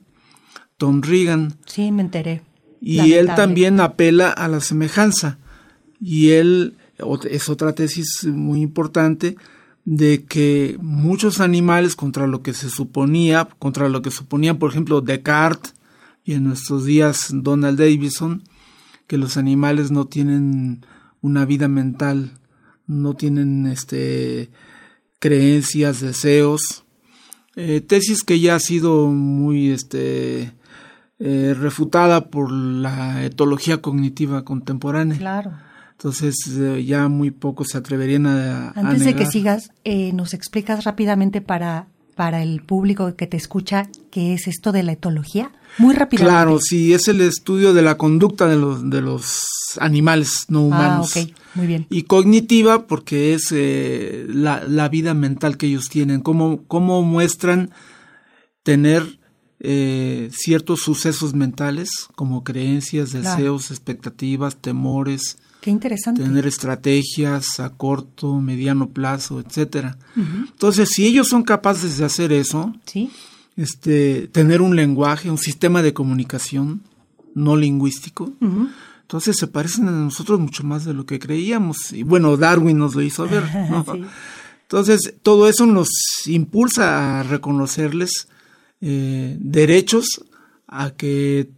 Tom 0.77 1.01
Regan. 1.01 1.55
Sí, 1.65 1.91
me 1.91 2.03
enteré. 2.03 2.41
Y 2.79 3.13
él 3.13 3.27
también 3.35 3.81
apela 3.81 4.29
a 4.29 4.47
la 4.47 4.61
semejanza. 4.61 5.39
Y 5.99 6.31
él 6.31 6.77
es 7.29 7.49
otra 7.49 7.73
tesis 7.73 8.25
muy 8.25 8.61
importante 8.61 9.35
de 9.85 10.23
que 10.23 10.77
muchos 10.81 11.39
animales 11.39 11.95
contra 11.95 12.27
lo 12.27 12.41
que 12.41 12.53
se 12.53 12.69
suponía, 12.69 13.49
contra 13.59 13.89
lo 13.89 14.01
que 14.01 14.11
suponía 14.11 14.57
por 14.57 14.71
ejemplo 14.71 15.01
Descartes 15.01 15.73
y 16.23 16.33
en 16.33 16.45
nuestros 16.45 16.85
días 16.85 17.29
Donald 17.31 17.77
Davidson, 17.77 18.43
que 19.07 19.17
los 19.17 19.35
animales 19.35 19.91
no 19.91 20.05
tienen 20.05 20.85
una 21.21 21.45
vida 21.45 21.67
mental 21.67 22.31
no 22.87 23.15
tienen 23.15 23.67
este 23.67 24.49
creencias, 25.19 26.01
deseos. 26.01 26.83
Eh, 27.55 27.81
tesis 27.81 28.23
que 28.23 28.39
ya 28.39 28.55
ha 28.55 28.59
sido 28.59 29.07
muy 29.07 29.69
este 29.69 30.53
eh, 31.19 31.55
refutada 31.57 32.29
por 32.29 32.51
la 32.51 33.23
etología 33.23 33.81
cognitiva 33.81 34.43
contemporánea. 34.43 35.17
Claro. 35.17 35.51
Entonces 36.03 36.35
eh, 36.59 36.83
ya 36.83 37.07
muy 37.07 37.31
pocos 37.31 37.69
se 37.69 37.77
atreverían 37.77 38.27
a... 38.27 38.71
Antes 38.71 39.05
de 39.05 39.15
que 39.15 39.25
sigas, 39.25 39.71
nos 39.85 40.33
explicas 40.33 40.83
rápidamente 40.83 41.39
para, 41.39 41.87
para 42.15 42.43
el 42.43 42.61
público 42.61 43.15
que 43.15 43.25
te 43.25 43.37
escucha 43.37 43.89
qué 44.11 44.33
es 44.33 44.47
esto 44.47 44.71
de 44.71 44.83
la 44.83 44.91
etología. 44.91 45.51
Muy 45.77 45.95
rápidamente. 45.95 46.29
Claro, 46.29 46.59
sí, 46.59 46.93
es 46.93 47.07
el 47.07 47.21
estudio 47.21 47.73
de 47.73 47.81
la 47.81 47.97
conducta 47.97 48.47
de 48.47 48.57
los, 48.57 48.89
de 48.89 49.01
los 49.01 49.77
animales 49.79 50.45
no 50.49 50.59
ah, 50.59 50.63
humanos. 50.63 51.15
Ah, 51.15 51.21
ok, 51.21 51.29
muy 51.55 51.67
bien. 51.67 51.87
Y 51.89 52.03
cognitiva 52.03 52.85
porque 52.85 53.33
es 53.33 53.51
eh, 53.51 54.25
la, 54.27 54.63
la, 54.67 54.89
vida 54.89 55.13
mental 55.13 55.57
que 55.57 55.67
ellos 55.67 55.89
tienen, 55.89 56.21
cómo, 56.21 56.63
cómo 56.67 57.01
muestran 57.01 57.71
tener 58.61 59.19
eh, 59.65 60.29
ciertos 60.33 60.81
sucesos 60.81 61.33
mentales 61.33 61.89
como 62.15 62.43
creencias, 62.43 63.13
deseos, 63.13 63.71
expectativas, 63.71 64.57
temores. 64.57 65.37
Qué 65.61 65.71
interesante. 65.71 66.21
Tener 66.21 66.45
estrategias 66.45 67.61
a 67.61 67.69
corto, 67.69 68.41
mediano 68.41 68.89
plazo, 68.89 69.39
etcétera. 69.39 69.97
Entonces, 70.17 70.89
si 70.89 71.05
ellos 71.05 71.29
son 71.29 71.43
capaces 71.43 71.97
de 71.97 72.03
hacer 72.03 72.33
eso, 72.33 72.73
¿Sí? 72.85 73.09
este, 73.55 74.27
tener 74.27 74.61
un 74.61 74.75
lenguaje, 74.75 75.31
un 75.31 75.37
sistema 75.37 75.81
de 75.81 75.93
comunicación 75.93 76.81
no 77.33 77.55
lingüístico, 77.55 78.33
entonces 79.01 79.37
se 79.37 79.47
parecen 79.47 79.87
a 79.87 79.91
nosotros 79.91 80.41
mucho 80.41 80.65
más 80.65 80.83
de 80.83 80.93
lo 80.93 81.05
que 81.05 81.19
creíamos. 81.19 81.93
Y 81.93 82.03
bueno, 82.03 82.35
Darwin 82.35 82.77
nos 82.77 82.95
lo 82.95 83.01
hizo 83.01 83.29
ver. 83.29 83.43
Entonces, 84.63 85.13
todo 85.21 85.47
eso 85.47 85.65
nos 85.67 85.87
impulsa 86.25 87.19
a 87.19 87.23
reconocerles 87.23 88.27
eh, 88.85 89.37
derechos 89.39 90.25
a 90.67 90.91
que, 90.91 91.49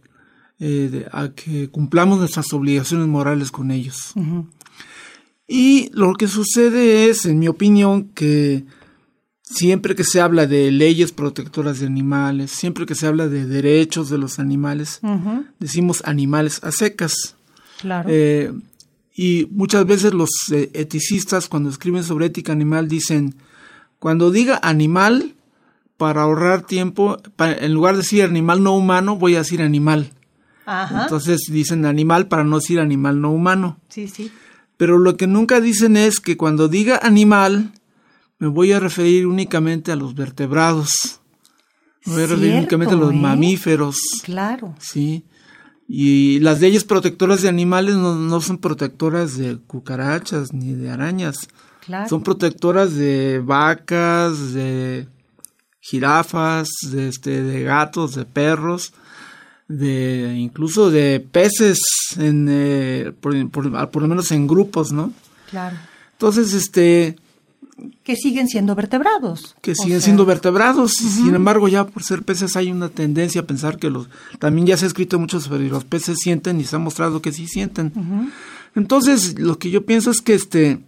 eh, 0.60 1.06
a 1.10 1.30
que 1.30 1.68
cumplamos 1.68 2.20
nuestras 2.20 2.52
obligaciones 2.52 3.08
morales 3.08 3.50
con 3.50 3.72
ellos. 3.72 4.12
Y 5.48 5.90
lo 5.92 6.14
que 6.14 6.28
sucede 6.28 7.08
es, 7.08 7.26
en 7.26 7.40
mi 7.40 7.48
opinión, 7.48 8.10
que 8.14 8.64
siempre 9.42 9.96
que 9.96 10.04
se 10.04 10.20
habla 10.20 10.46
de 10.46 10.70
leyes 10.70 11.10
protectoras 11.10 11.80
de 11.80 11.86
animales, 11.86 12.52
siempre 12.52 12.86
que 12.86 12.94
se 12.94 13.08
habla 13.08 13.26
de 13.26 13.44
derechos 13.44 14.08
de 14.08 14.18
los 14.18 14.38
animales, 14.38 15.00
decimos 15.58 16.02
animales 16.04 16.62
a 16.62 16.70
secas. 16.70 17.34
Claro. 17.80 18.08
Eh, 18.08 18.52
y 19.16 19.48
muchas 19.50 19.84
veces 19.84 20.14
los 20.14 20.30
eticistas 20.52 21.48
cuando 21.48 21.70
escriben 21.70 22.04
sobre 22.04 22.26
ética 22.26 22.52
animal 22.52 22.86
dicen, 22.86 23.34
cuando 23.98 24.30
diga 24.30 24.60
animal, 24.62 25.35
para 25.96 26.22
ahorrar 26.22 26.62
tiempo, 26.62 27.18
en 27.38 27.72
lugar 27.72 27.94
de 27.94 28.02
decir 28.02 28.24
animal 28.24 28.62
no 28.62 28.76
humano, 28.76 29.16
voy 29.16 29.34
a 29.34 29.38
decir 29.38 29.62
animal. 29.62 30.12
Entonces 31.02 31.42
dicen 31.48 31.86
animal 31.86 32.26
para 32.26 32.44
no 32.44 32.58
decir 32.58 32.80
animal 32.80 33.20
no 33.20 33.30
humano. 33.30 33.78
Sí, 33.88 34.08
sí. 34.08 34.32
Pero 34.76 34.98
lo 34.98 35.16
que 35.16 35.26
nunca 35.26 35.60
dicen 35.60 35.96
es 35.96 36.20
que 36.20 36.36
cuando 36.36 36.68
diga 36.68 37.00
animal, 37.02 37.72
me 38.38 38.48
voy 38.48 38.72
a 38.72 38.80
referir 38.80 39.26
únicamente 39.26 39.92
a 39.92 39.96
los 39.96 40.14
vertebrados. 40.14 41.20
Me 42.04 42.14
voy 42.14 42.22
a 42.24 42.26
referir 42.26 42.54
únicamente 42.54 42.94
a 42.94 42.98
los 42.98 43.12
¿eh? 43.12 43.16
mamíferos. 43.16 43.96
Claro. 44.22 44.74
Sí. 44.78 45.24
Y 45.88 46.40
las 46.40 46.60
leyes 46.60 46.84
protectoras 46.84 47.42
de 47.42 47.48
animales 47.48 47.94
no, 47.94 48.40
son 48.40 48.58
protectoras 48.58 49.36
de 49.38 49.58
cucarachas 49.58 50.52
ni 50.52 50.74
de 50.74 50.90
arañas. 50.90 51.48
Claro. 51.84 52.08
Son 52.08 52.22
protectoras 52.22 52.94
de 52.96 53.40
vacas, 53.44 54.52
de 54.52 55.06
jirafas, 55.88 56.68
de, 56.90 57.08
este, 57.08 57.42
de 57.42 57.62
gatos, 57.62 58.14
de 58.14 58.24
perros, 58.24 58.92
de 59.68 60.34
incluso 60.36 60.90
de 60.90 61.20
peces, 61.20 61.80
en, 62.18 62.46
eh, 62.50 63.12
por, 63.20 63.50
por, 63.50 64.02
lo 64.02 64.08
menos 64.08 64.30
en 64.32 64.46
grupos, 64.46 64.92
¿no? 64.92 65.12
Claro. 65.50 65.76
Entonces, 66.12 66.52
este, 66.54 67.16
que 68.02 68.16
siguen 68.16 68.48
siendo 68.48 68.74
vertebrados. 68.74 69.54
Que 69.60 69.74
siguen 69.74 70.00
siendo 70.00 70.24
vertebrados. 70.24 70.92
Sin 70.92 71.34
embargo, 71.34 71.68
ya 71.68 71.86
por 71.86 72.02
ser 72.02 72.22
peces 72.22 72.56
hay 72.56 72.72
una 72.72 72.88
tendencia 72.88 73.42
a 73.42 73.44
pensar 73.44 73.76
que 73.78 73.90
los... 73.90 74.08
También 74.38 74.66
ya 74.66 74.76
se 74.76 74.86
ha 74.86 74.88
escrito 74.88 75.18
mucho 75.18 75.40
sobre 75.40 75.68
los 75.68 75.84
peces 75.84 76.16
sienten 76.20 76.60
y 76.60 76.64
se 76.64 76.76
ha 76.76 76.78
mostrado 76.78 77.20
que 77.20 77.32
sí 77.32 77.46
sienten. 77.46 78.32
Entonces, 78.74 79.38
lo 79.38 79.58
que 79.58 79.70
yo 79.70 79.84
pienso 79.84 80.10
es 80.10 80.20
que 80.22 80.34
este 80.34 80.80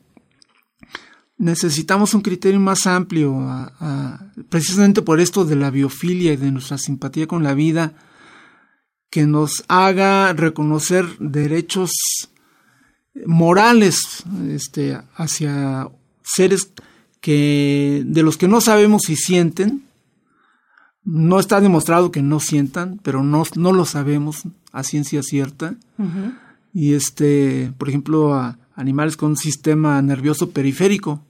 necesitamos 1.39 2.15
un 2.15 2.21
criterio 2.21 2.61
más 2.61 2.87
amplio, 2.87 3.39
precisamente 4.49 5.03
por 5.03 5.21
esto 5.21 5.45
de 5.45 5.57
la 5.57 5.71
biofilia 5.71 6.33
y 6.33 6.37
de 6.37 6.53
nuestra 6.53 6.79
simpatía 6.79 7.27
con 7.27 7.43
la 7.43 7.55
vida, 7.55 7.95
que 9.11 9.27
nos 9.27 9.65
haga 9.69 10.33
reconocer 10.35 11.07
derechos 11.19 11.91
morales 13.25 14.25
este, 14.49 15.01
hacia 15.15 15.89
seres 16.23 16.73
que 17.21 18.03
de 18.05 18.23
los 18.23 18.37
que 18.37 18.49
no 18.49 18.61
sabemos 18.61 19.03
si 19.07 19.17
sienten, 19.17 19.85
no 21.05 21.41
está 21.41 21.61
demostrado 21.61 22.11
que 22.13 22.21
no 22.21 22.39
sientan, 22.39 23.01
pero 23.03 23.23
no, 23.23 23.45
no 23.57 23.73
lo 23.73 23.87
sabemos 23.87 24.43
a 24.73 24.83
ciencia 24.83 25.23
cierta. 25.23 25.77
Y 26.75 26.93
este, 26.93 27.73
por 27.79 27.89
ejemplo, 27.89 28.35
a 28.35 28.59
animales 28.75 29.17
con 29.17 29.31
un 29.31 29.37
sistema 29.37 30.01
nervioso 30.03 30.51
periférico, 30.51 31.25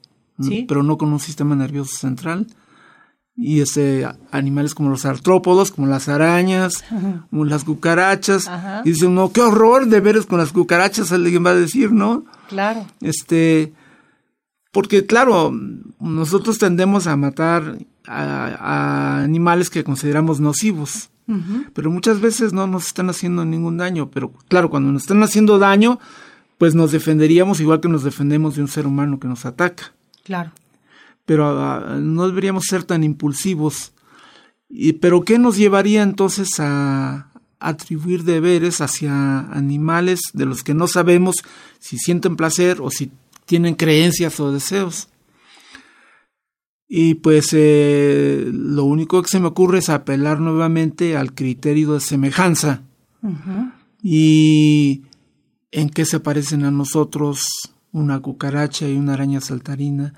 pero 0.66 0.82
no 0.82 0.98
con 0.98 1.12
un 1.12 1.20
sistema 1.20 1.54
nervioso 1.54 1.96
central. 1.96 2.46
Y 3.36 3.60
este, 3.60 4.04
animales 4.32 4.74
como 4.74 4.90
los 4.90 5.04
artrópodos, 5.04 5.70
como 5.70 5.86
las 5.86 6.08
arañas, 6.08 6.84
como 7.30 7.44
las 7.44 7.64
cucarachas. 7.64 8.50
Y 8.84 8.90
dicen, 8.90 9.14
no, 9.14 9.32
qué 9.32 9.40
horror 9.40 9.86
de 9.86 10.00
veres 10.00 10.26
con 10.26 10.38
las 10.38 10.52
cucarachas, 10.52 11.12
alguien 11.12 11.46
va 11.46 11.50
a 11.50 11.54
decir, 11.54 11.92
¿no? 11.92 12.24
Claro. 12.48 12.84
Este, 13.00 13.72
porque 14.72 15.06
claro, 15.06 15.52
nosotros 16.00 16.58
tendemos 16.58 17.06
a 17.06 17.16
matar 17.16 17.78
a, 18.06 19.22
animales 19.22 19.70
que 19.70 19.84
consideramos 19.84 20.40
nocivos, 20.40 21.10
pero 21.74 21.90
muchas 21.90 22.20
veces 22.20 22.54
no 22.54 22.66
nos 22.66 22.86
están 22.86 23.10
haciendo 23.10 23.44
ningún 23.44 23.76
daño, 23.76 24.10
pero 24.10 24.32
claro, 24.48 24.70
cuando 24.70 24.90
nos 24.90 25.02
están 25.02 25.22
haciendo 25.22 25.58
daño, 25.58 25.98
pues 26.56 26.74
nos 26.74 26.90
defenderíamos 26.90 27.60
igual 27.60 27.80
que 27.80 27.88
nos 27.88 28.02
defendemos 28.02 28.56
de 28.56 28.62
un 28.62 28.68
ser 28.68 28.86
humano 28.86 29.20
que 29.20 29.28
nos 29.28 29.44
ataca. 29.44 29.92
Claro. 30.28 30.52
Pero 31.24 31.58
ah, 31.58 31.96
no 31.98 32.28
deberíamos 32.28 32.64
ser 32.66 32.84
tan 32.84 33.02
impulsivos. 33.02 33.92
Y, 34.68 34.92
pero 34.92 35.22
¿qué 35.22 35.38
nos 35.38 35.56
llevaría 35.56 36.02
entonces 36.02 36.60
a 36.60 37.32
atribuir 37.60 38.24
deberes 38.24 38.80
hacia 38.80 39.40
animales 39.50 40.20
de 40.32 40.44
los 40.44 40.62
que 40.62 40.74
no 40.74 40.86
sabemos 40.86 41.36
si 41.78 41.98
sienten 41.98 42.36
placer 42.36 42.78
o 42.80 42.90
si 42.90 43.10
tienen 43.46 43.74
creencias 43.74 44.38
o 44.40 44.52
deseos. 44.52 45.08
Y 46.88 47.14
pues 47.14 47.48
eh, 47.52 48.48
lo 48.52 48.84
único 48.84 49.20
que 49.22 49.28
se 49.28 49.40
me 49.40 49.48
ocurre 49.48 49.78
es 49.78 49.88
apelar 49.88 50.40
nuevamente 50.40 51.16
al 51.16 51.34
criterio 51.34 51.94
de 51.94 52.00
semejanza. 52.00 52.82
Y 54.02 55.02
en 55.70 55.90
qué 55.90 56.04
se 56.04 56.20
parecen 56.20 56.64
a 56.64 56.70
nosotros 56.70 57.40
una 57.92 58.20
cucaracha 58.20 58.88
y 58.88 58.96
una 58.96 59.14
araña 59.14 59.40
saltarina, 59.40 60.14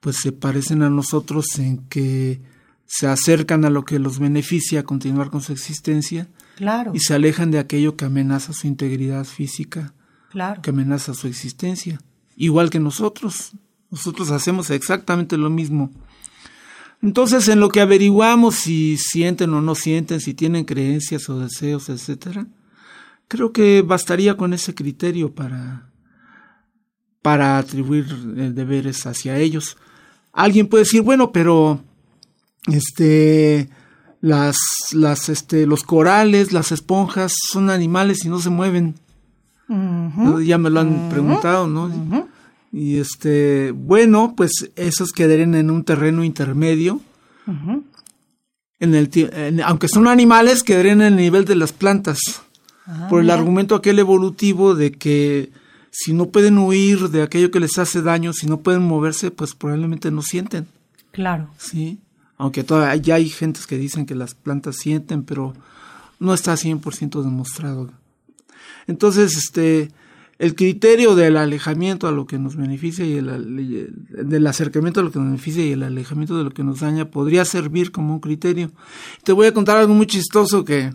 pues 0.00 0.16
se 0.16 0.32
parecen 0.32 0.82
a 0.82 0.90
nosotros 0.90 1.58
en 1.58 1.78
que 1.88 2.40
se 2.86 3.06
acercan 3.06 3.64
a 3.64 3.70
lo 3.70 3.84
que 3.84 3.98
los 3.98 4.18
beneficia 4.18 4.80
a 4.80 4.84
continuar 4.84 5.30
con 5.30 5.40
su 5.40 5.52
existencia 5.52 6.28
claro. 6.56 6.92
y 6.94 7.00
se 7.00 7.14
alejan 7.14 7.50
de 7.50 7.58
aquello 7.58 7.96
que 7.96 8.04
amenaza 8.04 8.52
su 8.52 8.66
integridad 8.66 9.24
física, 9.24 9.94
claro. 10.30 10.60
que 10.60 10.70
amenaza 10.70 11.14
su 11.14 11.26
existencia 11.26 11.98
igual 12.36 12.70
que 12.70 12.80
nosotros. 12.80 13.52
Nosotros 13.90 14.30
hacemos 14.30 14.70
exactamente 14.70 15.36
lo 15.36 15.50
mismo. 15.50 15.90
Entonces, 17.02 17.48
en 17.48 17.60
lo 17.60 17.68
que 17.68 17.80
averiguamos 17.80 18.54
si 18.54 18.96
sienten 18.96 19.52
o 19.54 19.60
no 19.60 19.74
sienten, 19.74 20.20
si 20.20 20.34
tienen 20.34 20.64
creencias 20.64 21.28
o 21.28 21.38
deseos, 21.38 21.88
etcétera, 21.88 22.46
creo 23.28 23.52
que 23.52 23.82
bastaría 23.82 24.36
con 24.36 24.54
ese 24.54 24.74
criterio 24.74 25.34
para, 25.34 25.90
para 27.24 27.56
atribuir 27.56 28.04
eh, 28.36 28.50
deberes 28.52 29.06
hacia 29.06 29.38
ellos. 29.38 29.78
Alguien 30.30 30.66
puede 30.66 30.84
decir, 30.84 31.00
bueno, 31.00 31.32
pero 31.32 31.80
este 32.66 33.70
las, 34.20 34.58
las, 34.92 35.30
este, 35.30 35.66
los 35.66 35.84
corales, 35.84 36.52
las 36.52 36.70
esponjas 36.70 37.32
son 37.50 37.70
animales 37.70 38.26
y 38.26 38.28
no 38.28 38.40
se 38.40 38.50
mueven. 38.50 38.96
Ya 40.44 40.58
me 40.58 40.68
lo 40.68 40.80
han 40.80 41.08
preguntado, 41.08 41.66
¿no? 41.66 41.90
Y 42.70 42.98
este, 42.98 43.70
bueno, 43.70 44.34
pues 44.36 44.70
esos 44.76 45.12
quedarían 45.12 45.54
en 45.54 45.70
un 45.70 45.82
terreno 45.82 46.24
intermedio. 46.24 47.00
en 47.46 48.94
el, 48.94 49.62
aunque 49.64 49.88
son 49.88 50.08
animales, 50.08 50.62
quedarían 50.62 51.00
en 51.00 51.06
el 51.06 51.16
nivel 51.16 51.46
de 51.46 51.56
las 51.56 51.72
plantas. 51.72 52.18
Ah, 52.86 53.06
por 53.08 53.22
el 53.22 53.30
argumento 53.30 53.74
aquel 53.74 53.98
evolutivo 53.98 54.74
de 54.74 54.92
que 54.92 55.63
si 55.96 56.12
no 56.12 56.30
pueden 56.30 56.58
huir 56.58 57.08
de 57.10 57.22
aquello 57.22 57.52
que 57.52 57.60
les 57.60 57.78
hace 57.78 58.02
daño, 58.02 58.32
si 58.32 58.48
no 58.48 58.60
pueden 58.62 58.82
moverse, 58.82 59.30
pues 59.30 59.54
probablemente 59.54 60.10
no 60.10 60.22
sienten. 60.22 60.66
Claro. 61.12 61.48
Sí. 61.56 62.00
Aunque 62.36 62.64
todavía 62.64 62.96
ya 62.96 63.14
hay 63.14 63.28
gentes 63.28 63.68
que 63.68 63.78
dicen 63.78 64.04
que 64.04 64.16
las 64.16 64.34
plantas 64.34 64.74
sienten, 64.76 65.22
pero 65.22 65.54
no 66.18 66.34
está 66.34 66.54
100% 66.54 67.22
demostrado. 67.22 67.92
Entonces, 68.88 69.36
este, 69.36 69.92
el 70.38 70.54
criterio 70.54 71.14
del 71.14 71.36
alejamiento 71.36 72.08
a 72.08 72.12
lo 72.12 72.26
que 72.26 72.38
nos 72.38 72.56
beneficia 72.56 73.04
y 73.04 73.14
el, 73.14 73.92
del 74.08 74.46
acercamiento 74.46 75.00
a 75.00 75.02
lo 75.02 75.10
que 75.10 75.18
nos 75.18 75.28
beneficia 75.28 75.64
y 75.64 75.72
el 75.72 75.82
alejamiento 75.82 76.36
de 76.36 76.44
lo 76.44 76.50
que 76.50 76.64
nos 76.64 76.80
daña 76.80 77.10
podría 77.10 77.44
servir 77.44 77.92
como 77.92 78.14
un 78.14 78.20
criterio. 78.20 78.70
Te 79.22 79.32
voy 79.32 79.46
a 79.46 79.54
contar 79.54 79.76
algo 79.76 79.94
muy 79.94 80.06
chistoso 80.06 80.64
que 80.64 80.92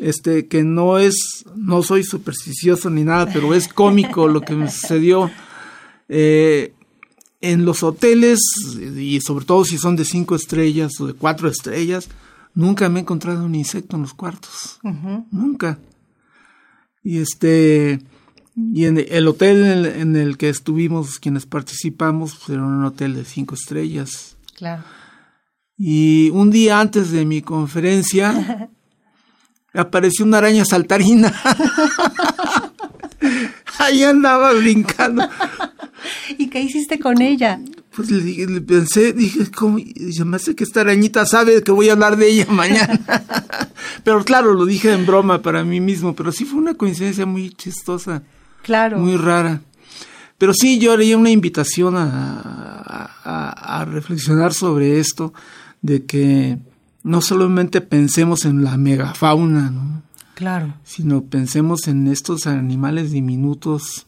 este 0.00 0.46
que 0.46 0.62
no 0.62 0.98
es 0.98 1.44
no 1.56 1.82
soy 1.82 2.04
supersticioso 2.04 2.88
ni 2.90 3.02
nada, 3.02 3.28
pero 3.32 3.54
es 3.54 3.66
cómico 3.72 4.28
lo 4.28 4.40
que 4.40 4.54
me 4.54 4.70
sucedió 4.70 5.30
eh, 6.08 6.72
en 7.40 7.64
los 7.64 7.82
hoteles 7.82 8.40
y 8.96 9.20
sobre 9.20 9.44
todo 9.44 9.64
si 9.64 9.78
son 9.78 9.96
de 9.96 10.04
cinco 10.04 10.36
estrellas 10.36 10.92
o 11.00 11.06
de 11.06 11.14
cuatro 11.14 11.48
estrellas. 11.48 12.08
Nunca 12.54 12.88
me 12.88 13.00
he 13.00 13.02
encontrado 13.02 13.44
un 13.44 13.54
insecto 13.54 13.96
en 13.96 14.02
los 14.02 14.14
cuartos. 14.14 14.80
Nunca. 15.30 15.78
Y 17.02 17.18
este 17.18 18.00
y 18.56 18.84
en 18.84 18.98
el 18.98 19.28
hotel 19.28 19.86
en 19.86 20.16
el, 20.16 20.36
que 20.36 20.48
estuvimos, 20.48 21.18
quienes 21.18 21.46
participamos, 21.46 22.34
pues, 22.34 22.50
era 22.50 22.64
un 22.64 22.84
hotel 22.84 23.14
de 23.14 23.24
cinco 23.24 23.54
estrellas. 23.54 24.36
Claro. 24.56 24.82
Y 25.78 26.30
un 26.30 26.50
día 26.50 26.80
antes 26.80 27.10
de 27.10 27.24
mi 27.24 27.42
conferencia, 27.42 28.68
apareció 29.74 30.24
una 30.24 30.38
araña 30.38 30.64
saltarina. 30.64 31.34
Ahí 33.78 34.04
andaba 34.04 34.52
brincando. 34.52 35.28
¿Y 36.36 36.48
qué 36.48 36.60
hiciste 36.60 36.98
con 36.98 37.22
ella? 37.22 37.60
Pues 37.94 38.10
le, 38.10 38.46
le 38.46 38.60
pensé, 38.60 39.12
dije, 39.12 39.50
¿cómo? 39.50 39.78
Me 40.24 40.36
hace 40.36 40.54
que 40.54 40.64
esta 40.64 40.82
arañita 40.82 41.26
sabe 41.26 41.62
que 41.62 41.72
voy 41.72 41.88
a 41.88 41.92
hablar 41.92 42.16
de 42.16 42.28
ella 42.28 42.46
mañana. 42.48 43.00
pero 44.04 44.24
claro, 44.24 44.54
lo 44.54 44.64
dije 44.64 44.92
en 44.92 45.06
broma 45.06 45.42
para 45.42 45.64
mí 45.64 45.80
mismo, 45.80 46.14
pero 46.14 46.30
sí 46.30 46.44
fue 46.44 46.60
una 46.60 46.74
coincidencia 46.74 47.26
muy 47.26 47.50
chistosa. 47.50 48.22
Claro. 48.62 48.98
Muy 48.98 49.16
rara. 49.16 49.62
Pero 50.38 50.54
sí, 50.54 50.78
yo 50.78 50.92
haría 50.92 51.18
una 51.18 51.30
invitación 51.30 51.96
a, 51.96 53.10
a, 53.22 53.84
reflexionar 53.84 54.54
sobre 54.54 54.98
esto, 54.98 55.34
de 55.82 56.06
que 56.06 56.58
no 57.02 57.20
solamente 57.20 57.80
pensemos 57.80 58.44
en 58.44 58.64
la 58.64 58.76
megafauna, 58.76 59.70
¿no? 59.70 60.02
Claro. 60.34 60.74
Sino 60.84 61.24
pensemos 61.24 61.88
en 61.88 62.06
estos 62.06 62.46
animales 62.46 63.10
diminutos, 63.10 64.06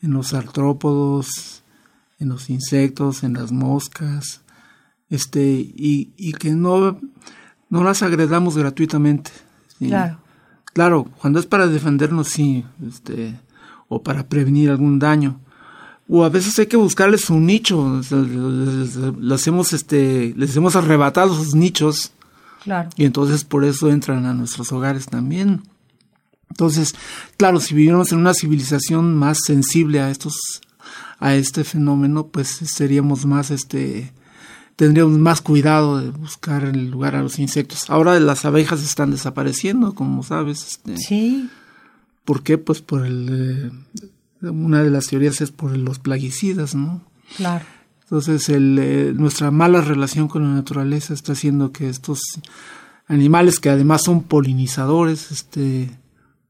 en 0.00 0.12
los 0.12 0.34
artrópodos, 0.34 1.62
en 2.18 2.28
los 2.28 2.50
insectos, 2.50 3.22
en 3.22 3.34
las 3.34 3.52
moscas, 3.52 4.40
este, 5.10 5.44
y, 5.44 6.12
y 6.16 6.32
que 6.32 6.50
no, 6.50 6.98
no 7.68 7.84
las 7.84 8.02
agredamos 8.02 8.56
gratuitamente. 8.56 9.30
Claro. 9.78 10.18
Claro, 10.72 11.04
cuando 11.20 11.38
es 11.38 11.46
para 11.46 11.66
defendernos, 11.66 12.28
sí, 12.28 12.64
este, 12.86 13.38
o 13.92 14.02
para 14.02 14.26
prevenir 14.26 14.70
algún 14.70 14.98
daño. 14.98 15.38
O 16.08 16.24
a 16.24 16.30
veces 16.30 16.58
hay 16.58 16.66
que 16.66 16.76
buscarles 16.76 17.28
un 17.30 17.46
nicho, 17.46 18.00
les, 19.20 19.46
hemos, 19.46 19.72
este, 19.72 20.34
les 20.36 20.56
hemos 20.56 20.76
arrebatado 20.76 21.34
sus 21.34 21.54
nichos. 21.54 22.12
Claro. 22.64 22.88
Y 22.96 23.04
entonces 23.04 23.44
por 23.44 23.64
eso 23.64 23.90
entran 23.90 24.24
a 24.24 24.34
nuestros 24.34 24.72
hogares 24.72 25.06
también. 25.06 25.62
Entonces, 26.48 26.94
claro, 27.36 27.60
si 27.60 27.74
viviéramos 27.74 28.12
en 28.12 28.18
una 28.18 28.34
civilización 28.34 29.14
más 29.14 29.38
sensible 29.44 30.00
a 30.00 30.10
estos, 30.10 30.62
a 31.18 31.34
este 31.34 31.64
fenómeno, 31.64 32.28
pues 32.28 32.48
seríamos 32.48 33.26
más, 33.26 33.50
este, 33.50 34.12
tendríamos 34.76 35.18
más 35.18 35.40
cuidado 35.40 35.98
de 35.98 36.10
buscar 36.10 36.64
el 36.64 36.90
lugar 36.90 37.14
a 37.14 37.22
los 37.22 37.38
insectos. 37.38 37.90
Ahora 37.90 38.18
las 38.20 38.44
abejas 38.44 38.82
están 38.82 39.10
desapareciendo, 39.10 39.94
como 39.94 40.22
sabes. 40.22 40.66
Este, 40.66 40.96
sí. 40.96 41.50
¿Por 42.24 42.42
qué? 42.42 42.58
Pues 42.58 42.80
por 42.80 43.04
el... 43.06 43.72
Eh, 44.42 44.48
una 44.48 44.82
de 44.82 44.90
las 44.90 45.06
teorías 45.06 45.40
es 45.40 45.52
por 45.52 45.76
los 45.76 45.98
plaguicidas, 45.98 46.74
¿no? 46.74 47.02
Claro. 47.36 47.64
Entonces, 48.02 48.48
el, 48.48 48.78
eh, 48.78 49.12
nuestra 49.14 49.50
mala 49.50 49.80
relación 49.80 50.28
con 50.28 50.42
la 50.42 50.54
naturaleza 50.54 51.14
está 51.14 51.32
haciendo 51.32 51.70
que 51.70 51.88
estos 51.88 52.20
animales, 53.06 53.60
que 53.60 53.70
además 53.70 54.02
son 54.02 54.24
polinizadores, 54.24 55.30
este, 55.30 55.90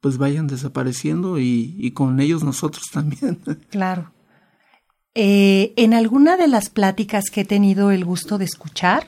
pues 0.00 0.16
vayan 0.16 0.46
desapareciendo 0.46 1.38
y, 1.38 1.76
y 1.78 1.90
con 1.90 2.18
ellos 2.20 2.42
nosotros 2.42 2.84
también. 2.92 3.38
Claro. 3.70 4.10
Eh, 5.14 5.74
en 5.76 5.92
alguna 5.92 6.38
de 6.38 6.48
las 6.48 6.70
pláticas 6.70 7.24
que 7.30 7.42
he 7.42 7.44
tenido 7.44 7.90
el 7.90 8.04
gusto 8.04 8.38
de 8.38 8.46
escuchar, 8.46 9.06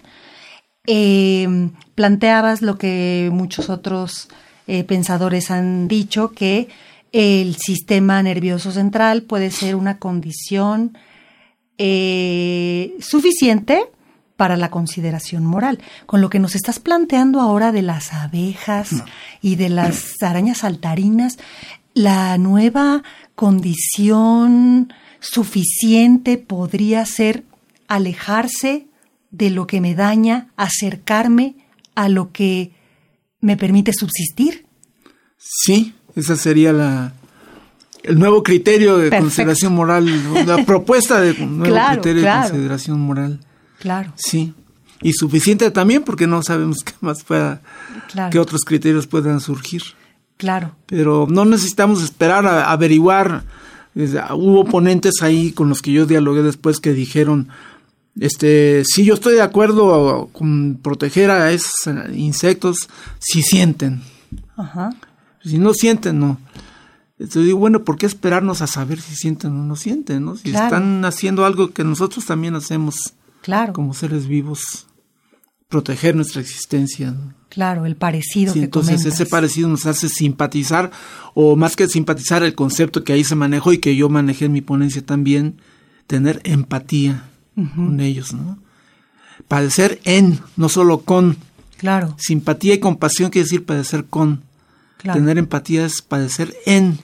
planteabas 1.94 2.60
lo 2.60 2.76
que 2.76 3.30
muchos 3.32 3.70
otros 3.70 4.28
eh, 4.66 4.84
pensadores 4.84 5.50
han 5.50 5.88
dicho 5.88 6.32
que 6.32 6.68
el 7.12 7.56
sistema 7.56 8.22
nervioso 8.22 8.72
central 8.72 9.22
puede 9.22 9.50
ser 9.50 9.76
una 9.76 9.98
condición 9.98 10.98
eh, 11.78 12.96
suficiente 13.00 13.86
para 14.36 14.56
la 14.56 14.70
consideración 14.70 15.44
moral. 15.44 15.80
Con 16.06 16.20
lo 16.20 16.28
que 16.28 16.40
nos 16.40 16.54
estás 16.54 16.80
planteando 16.80 17.40
ahora 17.40 17.72
de 17.72 17.82
las 17.82 18.12
abejas 18.12 19.04
y 19.40 19.56
de 19.56 19.68
las 19.68 20.22
arañas 20.22 20.58
saltarinas, 20.58 21.38
la 21.94 22.36
nueva 22.38 23.02
condición 23.36 24.92
suficiente 25.20 26.36
podría 26.36 27.06
ser 27.06 27.44
alejarse 27.86 28.86
de 29.30 29.50
lo 29.50 29.66
que 29.66 29.80
me 29.80 29.94
daña, 29.94 30.48
acercarme 30.56 31.54
a 31.94 32.08
lo 32.08 32.32
que 32.32 32.72
me 33.44 33.58
permite 33.58 33.92
subsistir. 33.92 34.64
Sí, 35.36 35.94
esa 36.16 36.34
sería 36.34 36.72
la 36.72 37.12
el 38.02 38.18
nuevo 38.18 38.42
criterio 38.42 38.98
de 38.98 39.10
consideración 39.10 39.74
moral, 39.74 40.06
la 40.46 40.64
propuesta 40.66 41.20
de 41.20 41.32
un 41.42 41.58
nuevo 41.58 41.76
criterio 41.92 42.22
de 42.22 42.30
consideración 42.30 43.00
moral. 43.00 43.40
Claro. 43.78 44.12
Sí. 44.16 44.54
Y 45.02 45.12
suficiente 45.12 45.70
también 45.70 46.02
porque 46.04 46.26
no 46.26 46.42
sabemos 46.42 46.78
qué 46.84 46.92
más 47.00 47.22
pueda, 47.22 47.60
qué 48.30 48.38
otros 48.38 48.62
criterios 48.62 49.06
puedan 49.06 49.40
surgir. 49.40 49.82
Claro. 50.38 50.74
Pero 50.86 51.26
no 51.28 51.44
necesitamos 51.44 52.02
esperar 52.02 52.46
a 52.46 52.70
averiguar. 52.72 53.44
Hubo 53.94 54.64
ponentes 54.64 55.22
ahí 55.22 55.52
con 55.52 55.68
los 55.68 55.82
que 55.82 55.92
yo 55.92 56.06
dialogué 56.06 56.42
después 56.42 56.80
que 56.80 56.92
dijeron, 56.92 57.48
este, 58.18 58.84
sí, 58.84 59.04
yo 59.04 59.14
estoy 59.14 59.34
de 59.34 59.42
acuerdo 59.42 60.28
con 60.32 60.78
proteger 60.82 61.30
a 61.30 61.50
esos 61.52 61.72
insectos 62.14 62.88
si 63.18 63.42
sienten. 63.42 64.02
Ajá. 64.56 64.90
Si 65.42 65.58
no 65.58 65.74
sienten, 65.74 66.20
no. 66.20 66.38
Entonces 67.18 67.46
digo, 67.46 67.58
bueno, 67.58 67.84
¿por 67.84 67.96
qué 67.96 68.06
esperarnos 68.06 68.60
a 68.62 68.66
saber 68.66 69.00
si 69.00 69.14
sienten 69.16 69.52
o 69.52 69.64
no 69.64 69.76
sienten? 69.76 70.24
¿no? 70.24 70.36
Si 70.36 70.50
están 70.50 71.04
haciendo 71.04 71.44
algo 71.44 71.72
que 71.72 71.84
nosotros 71.84 72.24
también 72.26 72.54
hacemos 72.54 73.14
claro. 73.40 73.72
como 73.72 73.94
seres 73.94 74.26
vivos, 74.26 74.86
proteger 75.68 76.16
nuestra 76.16 76.40
existencia. 76.40 77.14
Claro, 77.48 77.86
el 77.86 77.96
parecido 77.96 78.52
sí, 78.52 78.60
entonces 78.60 79.04
ese 79.04 79.26
parecido 79.26 79.68
nos 79.68 79.86
hace 79.86 80.08
simpatizar, 80.08 80.90
o 81.34 81.54
más 81.54 81.76
que 81.76 81.88
simpatizar, 81.88 82.42
el 82.42 82.54
concepto 82.54 83.04
que 83.04 83.12
ahí 83.12 83.22
se 83.22 83.36
manejó 83.36 83.72
y 83.72 83.78
que 83.78 83.94
yo 83.94 84.08
manejé 84.08 84.46
en 84.46 84.52
mi 84.52 84.60
ponencia 84.60 85.04
también, 85.04 85.60
tener 86.08 86.40
empatía 86.44 87.30
con 87.54 88.00
ellos, 88.00 88.32
¿no? 88.32 88.58
Padecer 89.48 90.00
en, 90.04 90.40
no 90.56 90.68
solo 90.68 91.00
con. 91.00 91.36
Claro. 91.76 92.16
Simpatía 92.18 92.74
y 92.74 92.78
compasión 92.78 93.30
quiere 93.30 93.44
decir 93.44 93.64
padecer 93.64 94.04
con. 94.04 94.42
Tener 95.02 95.36
empatía 95.36 95.84
es 95.84 96.00
padecer 96.00 96.54
en, 96.64 96.98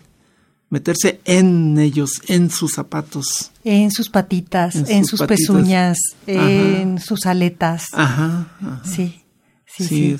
meterse 0.70 1.20
en 1.26 1.78
ellos, 1.78 2.22
en 2.28 2.50
sus 2.50 2.72
zapatos. 2.72 3.50
En 3.62 3.90
sus 3.90 4.08
patitas, 4.08 4.74
en, 4.74 5.04
sus, 5.04 5.22
pezuñas, 5.22 5.98
en 6.26 6.98
sus 6.98 7.26
aletas. 7.26 7.88
Ajá. 7.92 8.48
Sí, 8.84 9.22
sí, 9.66 9.84
sí. 9.86 10.16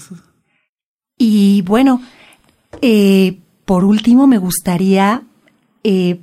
Y 1.17 1.63
bueno, 1.63 2.03
eh, 2.83 3.39
por 3.65 3.85
último 3.85 4.27
me 4.27 4.39
gustaría 4.39 5.23
eh, 5.85 6.21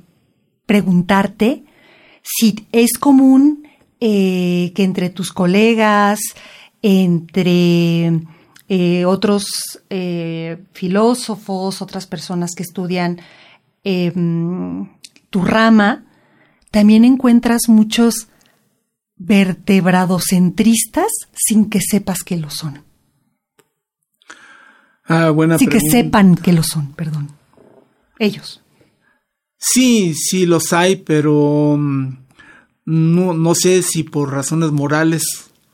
preguntarte 0.66 1.64
si 2.22 2.66
es 2.72 2.98
común 2.98 3.67
eh, 4.00 4.72
que 4.74 4.84
entre 4.84 5.10
tus 5.10 5.32
colegas, 5.32 6.20
entre 6.82 8.20
eh, 8.68 9.04
otros 9.04 9.46
eh, 9.90 10.58
filósofos, 10.72 11.82
otras 11.82 12.06
personas 12.06 12.54
que 12.54 12.62
estudian 12.62 13.20
em, 13.82 14.88
tu 15.30 15.42
rama, 15.42 16.04
también 16.70 17.04
encuentras 17.04 17.62
muchos 17.68 18.28
vertebradocentristas 19.16 21.10
sin 21.34 21.70
que 21.70 21.80
sepas 21.80 22.22
que 22.22 22.36
lo 22.36 22.50
son. 22.50 22.84
Ah, 25.04 25.30
buena 25.30 25.58
Sin 25.58 25.70
que 25.70 25.80
sepan 25.80 26.36
que 26.36 26.52
lo 26.52 26.62
son, 26.62 26.92
perdón. 26.92 27.30
Ellos. 28.18 28.62
Sí, 29.56 30.14
sí 30.14 30.46
los 30.46 30.72
hay, 30.72 30.96
pero 30.96 31.76
mm, 31.78 32.27
no, 32.88 33.34
no 33.34 33.54
sé 33.54 33.82
si 33.82 34.02
por 34.02 34.32
razones 34.32 34.72
morales. 34.72 35.22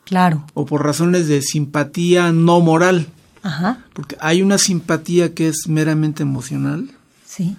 Claro. 0.05 0.45
O 0.53 0.67
por 0.67 0.85
razones 0.85 1.29
de 1.29 1.43
simpatía 1.43 2.33
no 2.33 2.59
moral. 2.59 3.07
Ajá. 3.45 3.85
Porque 3.93 4.17
hay 4.21 4.43
una 4.43 4.59
simpatía 4.59 5.33
que 5.33 5.47
es 5.47 5.69
meramente 5.69 6.25
emocional. 6.25 6.91
Sí. 7.25 7.57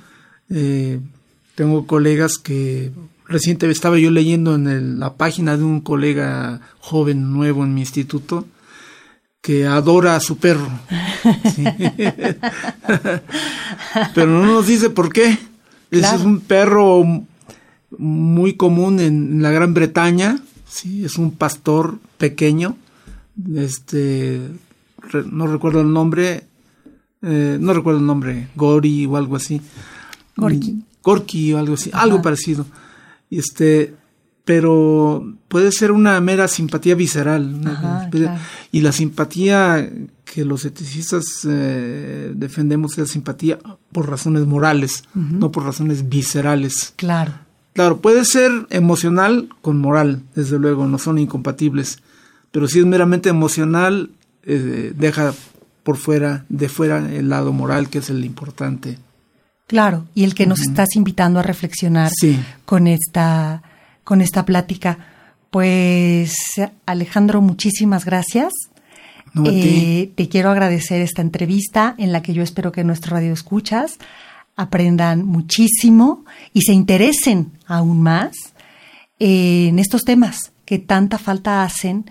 Eh, 0.50 1.00
tengo 1.56 1.88
colegas 1.88 2.38
que 2.38 2.92
recientemente 3.30 3.78
estaba 3.78 3.98
yo 3.98 4.12
leyendo 4.12 4.56
en 4.56 5.00
la 5.00 5.14
página 5.14 5.56
de 5.56 5.64
un 5.64 5.80
colega 5.80 6.60
joven 6.80 7.32
nuevo 7.32 7.64
en 7.64 7.74
mi 7.74 7.80
instituto 7.80 8.46
que 9.40 9.66
adora 9.66 10.18
a 10.18 10.20
su 10.20 10.38
perro. 10.38 10.68
Pero 14.14 14.28
no 14.28 14.46
nos 14.46 14.68
dice 14.68 14.90
por 14.90 15.14
qué. 15.14 15.40
Ese 15.92 16.14
es 16.14 16.22
un 16.24 16.42
perro 16.42 17.24
muy 17.98 18.56
común 18.56 19.00
en, 19.00 19.42
la 19.42 19.52
Gran 19.52 19.74
Bretaña. 19.74 20.40
Sí, 20.68 21.06
es 21.06 21.18
un 21.18 21.32
pastor 21.32 22.00
pequeño. 22.18 22.78
Este, 23.56 24.42
no 25.32 25.48
recuerdo 25.48 25.82
el 25.82 25.92
nombre. 25.92 26.46
Eh, 27.22 27.58
no 27.60 27.74
recuerdo 27.74 28.00
el 28.00 28.06
nombre. 28.06 28.50
Gori 28.56 29.06
o 29.06 29.18
algo 29.18 29.36
así. 29.36 29.62
Gorky. 30.36 30.84
Gorky 31.04 31.54
o 31.54 31.60
algo 31.60 31.76
así. 31.76 31.90
Algo 31.94 32.22
parecido. 32.22 32.66
Este, 33.30 33.94
pero 34.46 35.34
puede 35.48 35.72
ser 35.72 35.92
una 35.92 36.22
mera 36.22 36.48
simpatía 36.48 36.96
visceral. 36.96 38.10
Y 38.72 38.82
la 38.82 38.92
simpatía 38.92 39.90
que 40.24 40.46
los 40.46 40.66
eticistas 40.66 41.24
eh, 41.50 42.32
defendemos 42.36 42.94
es 42.94 42.98
la 42.98 43.06
simpatía 43.06 43.60
por 43.92 44.10
razones 44.10 44.46
morales, 44.46 45.04
no 45.14 45.52
por 45.52 45.64
razones 45.64 46.10
viscerales. 46.10 46.94
Claro. 46.96 47.45
Claro, 47.76 48.00
puede 48.00 48.24
ser 48.24 48.52
emocional 48.70 49.50
con 49.62 49.80
moral, 49.80 50.22
desde 50.34 50.58
luego, 50.58 50.88
no 50.88 50.98
son 50.98 51.18
incompatibles, 51.20 52.00
pero 52.52 52.70
si 52.70 52.80
es 52.80 52.86
meramente 52.86 53.28
emocional, 53.28 54.12
eh, 54.44 54.94
deja 54.96 55.34
por 55.84 55.98
fuera, 55.98 56.46
de 56.48 56.70
fuera 56.70 57.00
el 57.00 57.28
lado 57.28 57.52
moral, 57.52 57.90
que 57.90 57.98
es 57.98 58.10
el 58.10 58.24
importante. 58.24 58.98
Claro, 59.68 60.06
y 60.16 60.24
el 60.24 60.36
que 60.36 60.46
nos 60.46 60.62
estás 60.62 60.96
invitando 60.96 61.42
a 61.42 61.44
reflexionar 61.44 62.12
con 62.64 62.88
esta 62.88 63.62
con 64.06 64.22
esta 64.22 64.46
plática. 64.46 64.98
Pues 65.50 66.34
Alejandro, 66.86 67.42
muchísimas 67.42 68.06
gracias. 68.06 68.54
Eh, 69.44 70.14
te 70.16 70.30
quiero 70.30 70.50
agradecer 70.50 71.02
esta 71.02 71.22
entrevista 71.22 71.94
en 71.98 72.14
la 72.14 72.22
que 72.22 72.34
yo 72.34 72.42
espero 72.42 72.72
que 72.72 72.86
nuestro 72.86 73.18
radio 73.18 73.34
escuchas 73.34 73.98
aprendan 74.56 75.26
muchísimo 75.26 76.26
y 76.54 76.62
se 76.62 76.74
interesen 76.74 77.52
aún 77.66 78.02
más 78.02 78.34
en 79.20 79.80
estos 79.80 80.04
temas 80.04 80.52
que 80.66 80.80
tanta 80.80 81.18
falta 81.18 81.64
hacen 81.64 82.06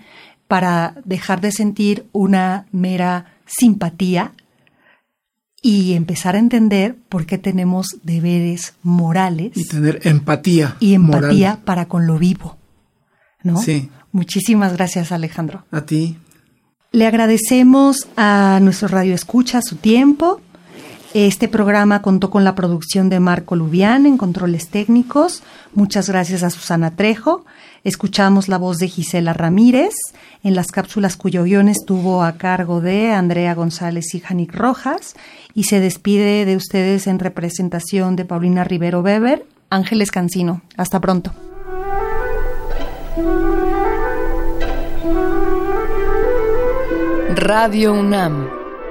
para 0.47 0.95
dejar 1.05 1.41
de 1.41 1.51
sentir 1.51 2.07
una 2.11 2.67
mera 2.71 3.33
simpatía 3.45 4.33
y 5.61 5.93
empezar 5.93 6.35
a 6.35 6.39
entender 6.39 6.95
por 7.09 7.25
qué 7.25 7.39
tenemos 7.39 7.87
deberes 8.03 8.75
morales. 8.83 9.51
Y 9.55 9.65
tener 9.65 9.99
empatía. 10.03 10.77
Y 10.79 10.93
empatía 10.93 11.61
para 11.65 11.87
con 11.87 12.05
lo 12.05 12.19
vivo. 12.19 12.57
¿No? 13.41 13.59
Sí. 13.59 13.89
Muchísimas 14.11 14.73
gracias, 14.73 15.11
Alejandro. 15.11 15.65
A 15.71 15.81
ti. 15.81 16.17
Le 16.91 17.07
agradecemos 17.07 18.07
a 18.15 18.59
nuestro 18.61 18.87
Radio 18.87 19.15
Escucha 19.15 19.61
su 19.63 19.75
tiempo. 19.75 20.39
Este 21.17 21.47
programa 21.47 22.01
contó 22.01 22.29
con 22.29 22.43
la 22.43 22.55
producción 22.55 23.07
de 23.07 23.21
Marco 23.21 23.55
Lubián 23.55 24.05
en 24.05 24.17
controles 24.17 24.67
técnicos. 24.67 25.43
Muchas 25.73 26.09
gracias 26.09 26.43
a 26.43 26.49
Susana 26.49 26.97
Trejo. 26.97 27.45
Escuchamos 27.85 28.49
la 28.49 28.57
voz 28.57 28.79
de 28.79 28.89
Gisela 28.89 29.31
Ramírez 29.31 29.93
en 30.43 30.55
las 30.55 30.73
cápsulas 30.73 31.15
cuyo 31.15 31.45
guion 31.45 31.69
estuvo 31.69 32.21
a 32.21 32.33
cargo 32.33 32.81
de 32.81 33.13
Andrea 33.13 33.55
González 33.55 34.13
y 34.13 34.19
Janik 34.19 34.53
Rojas 34.53 35.15
y 35.53 35.63
se 35.63 35.79
despide 35.79 36.43
de 36.43 36.57
ustedes 36.57 37.07
en 37.07 37.19
representación 37.19 38.17
de 38.17 38.25
Paulina 38.25 38.65
Rivero 38.65 38.99
Weber, 38.99 39.45
Ángeles 39.69 40.11
Cancino. 40.11 40.63
Hasta 40.75 40.99
pronto. 40.99 41.31
Radio 47.37 47.93
UNAM 47.93 48.64